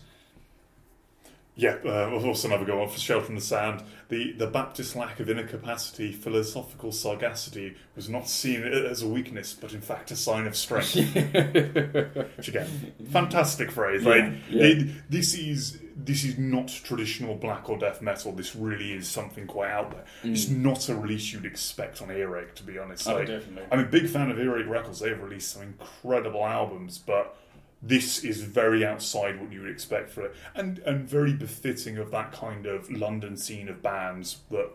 [1.59, 3.83] Yeah, uh, also another go on for Shelter in the Sand.
[4.11, 9.55] The the Baptist lack of inner capacity, philosophical sagacity, was not seen as a weakness,
[9.55, 10.95] but in fact a sign of strength.
[12.37, 14.05] Which again, fantastic phrase.
[14.05, 14.63] Like yeah.
[14.63, 18.31] It, this is this is not traditional black or death metal.
[18.31, 20.05] This really is something quite out there.
[20.23, 23.09] It's not a release you'd expect on Earache, to be honest.
[23.09, 23.65] Oh, Like, definitely.
[23.73, 25.01] I'm a big fan of Earache Records.
[25.01, 27.37] They've released some incredible albums, but
[27.83, 32.11] this is very outside what you would expect for it, and and very befitting of
[32.11, 34.71] that kind of London scene of bands that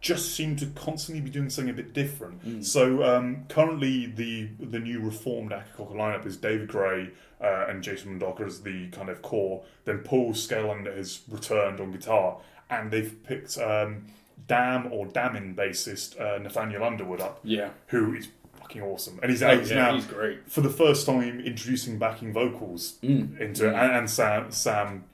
[0.00, 2.64] just seem to constantly be doing something a bit different.
[2.64, 7.10] So um, currently, the the new reformed Akercocke lineup is David Gray
[7.40, 9.64] uh, and Jason Mendonça as the kind of core.
[9.84, 12.38] Then Paul Scanlan has returned on guitar,
[12.70, 14.06] and they've picked um,
[14.46, 17.70] Dam or Damim bassist uh, Nathaniel Underwood up, Yeah.
[17.88, 18.28] who is
[18.68, 20.48] fucking awesome, and he's, Oh, he's yeah, now he's great.
[20.50, 23.40] for the first time introducing backing vocals Mm.
[23.40, 25.04] into it, and, and Sam Sam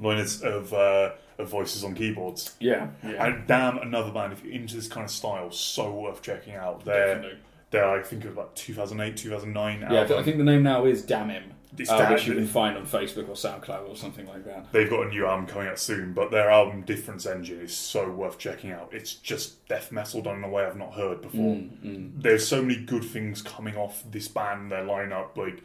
[0.00, 2.54] Loynes of uh, of voices on keyboards.
[2.60, 3.26] Yeah, yeah.
[3.26, 6.84] And damn, another band if you're into this kind of style, so worth checking out.
[6.84, 7.38] They're Definitely.
[7.70, 10.84] they're I think it was like 2008, 2009 yeah, I, I think the name now
[10.86, 14.44] is Damim, It's uh, which you can find on Facebook or SoundCloud or something like
[14.44, 14.72] that.
[14.72, 18.10] They've got a new album coming out soon, but their album Difference Engine is so
[18.10, 18.90] worth checking out.
[18.92, 21.56] It's just death metal done in a way I've not heard before.
[21.56, 25.36] Mm, There's so many good things coming off this band, their lineup.
[25.36, 25.62] Like,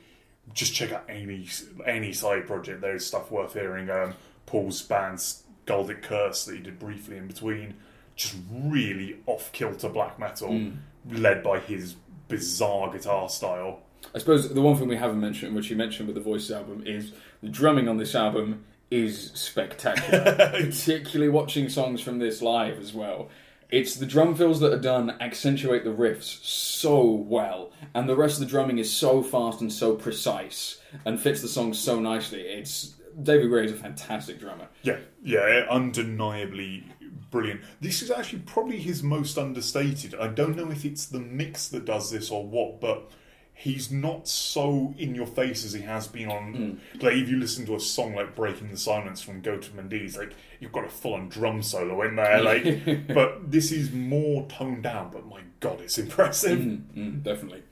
[0.53, 1.47] just check out any
[1.87, 2.81] any side project.
[2.81, 3.89] There's stuff worth hearing.
[3.89, 4.13] Um,
[4.45, 7.73] Paul's band's Galdic Curse that he did briefly in between,
[8.15, 10.77] just really off kilter black metal, Mm.
[11.11, 11.95] led by his
[12.27, 13.79] bizarre guitar style.
[14.13, 16.83] I suppose the one thing we haven't mentioned, which you mentioned with the Voices album,
[16.85, 17.11] is
[17.41, 20.51] the drumming on this album is spectacular.
[20.51, 23.29] Particularly watching songs from this live as well.
[23.69, 28.35] It's the drum fills that are done accentuate the riffs so well, and the rest
[28.35, 32.41] of the drumming is so fast and so precise and fits the song so nicely.
[32.41, 34.67] It's David Gray is a fantastic drummer.
[34.83, 36.85] Yeah, yeah, undeniably
[37.31, 37.61] brilliant.
[37.81, 40.15] This is actually probably his most understated.
[40.15, 43.11] I don't know if it's the mix that does this or what, but
[43.55, 46.79] he's not so in your face as he has been on.
[47.01, 50.17] Like if you listen to a song like "Breaking the Silence" from Goat of Mendes,
[50.17, 52.41] like you've got a full-on drum solo in there.
[52.41, 55.09] Like, but this is more toned down.
[55.11, 56.59] But my god, it's impressive.
[56.59, 57.63] Mm, definitely.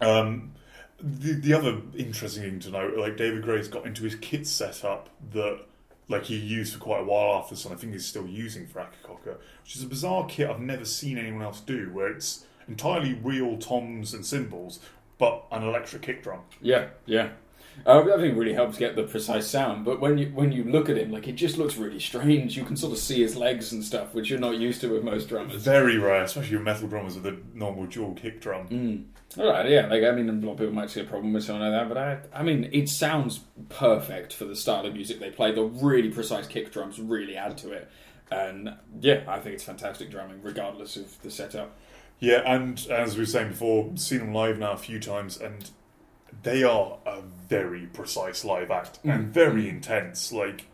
[0.00, 0.52] Um,
[0.98, 5.10] the the other interesting thing to note, like David Gray's got into his kit setup
[5.32, 5.60] that
[6.08, 8.66] like he used for quite a while after this, and I think he's still using
[8.66, 12.46] for Akercocke, which is a bizarre kit I've never seen anyone else do, where it's
[12.68, 14.80] entirely real toms and cymbals,
[15.22, 16.40] but an electric kick drum.
[16.60, 17.28] Yeah, yeah.
[17.86, 19.84] Uh, I think it really helps get the precise sound.
[19.84, 22.56] But when you when you look at him, like it just looks really strange.
[22.56, 25.04] You can sort of see his legs and stuff, which you're not used to with
[25.04, 25.62] most drummers.
[25.62, 28.68] Very rare, especially with metal drummers with a normal dual kick drum.
[28.68, 29.04] Mm.
[29.40, 29.86] All right, yeah.
[29.86, 31.88] Like I mean, a lot of people might see a problem with something like that,
[31.88, 31.98] but
[32.34, 35.52] I, I mean, it sounds perfect for the style of music they play.
[35.52, 37.88] The really precise kick drums really add to it,
[38.32, 41.76] and yeah, I think it's fantastic drumming, regardless of the setup.
[42.22, 45.68] Yeah, and as we were saying before, seen them live now a few times, and
[46.44, 49.12] they are a very precise live act mm.
[49.12, 49.70] and very mm.
[49.70, 50.32] intense.
[50.32, 50.66] Like,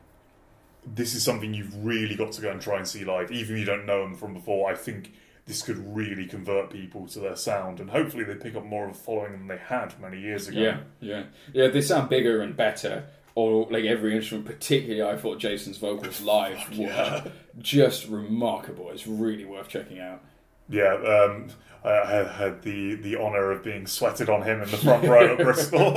[0.85, 3.61] this is something you've really got to go and try and see live, even if
[3.61, 4.71] you don't know them from before.
[4.71, 5.15] I think
[5.47, 8.91] this could really convert people to their sound, and hopefully they pick up more of
[8.91, 10.61] a following than they had many years ago.
[10.61, 11.23] Yeah, yeah,
[11.55, 11.69] yeah.
[11.69, 13.05] They sound bigger and better.
[13.35, 17.25] Or like every instrument, particularly, I thought Jason's vocals live were yeah.
[17.59, 18.91] just remarkable.
[18.91, 20.21] It's really worth checking out.
[20.69, 21.49] Yeah, um,
[21.85, 25.39] I had the, the honour of being sweated on him in the front row at
[25.45, 25.93] Bristol.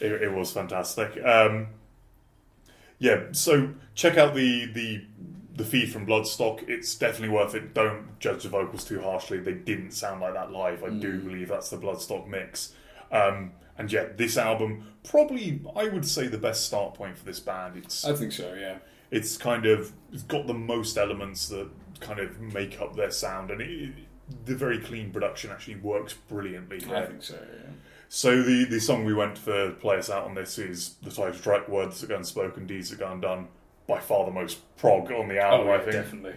[0.00, 1.22] it, it was fantastic.
[1.24, 1.68] Um,
[2.98, 5.04] yeah, so check out the the
[5.54, 6.68] the feed from Bloodstock.
[6.68, 7.72] It's definitely worth it.
[7.72, 9.38] Don't judge the vocals too harshly.
[9.38, 10.84] They didn't sound like that live.
[10.84, 12.72] I do believe that's the Bloodstock mix.
[13.10, 17.40] Um, and yeah, this album probably I would say the best start point for this
[17.40, 17.76] band.
[17.76, 18.54] It's I think so.
[18.54, 18.78] Yeah.
[19.10, 21.68] it's kind of it's got the most elements that
[22.00, 23.92] kind of make up their sound, and it,
[24.44, 26.78] the very clean production actually works brilliantly.
[26.92, 27.34] I think so.
[27.34, 27.70] Yeah.
[28.08, 31.34] So the the song we went for play us out on this is the title
[31.34, 33.48] track "Words That Go Unspoken, Deeds That Go Undone."
[33.88, 35.92] By far the most prog on the album, Oh, I think.
[35.92, 36.34] definitely.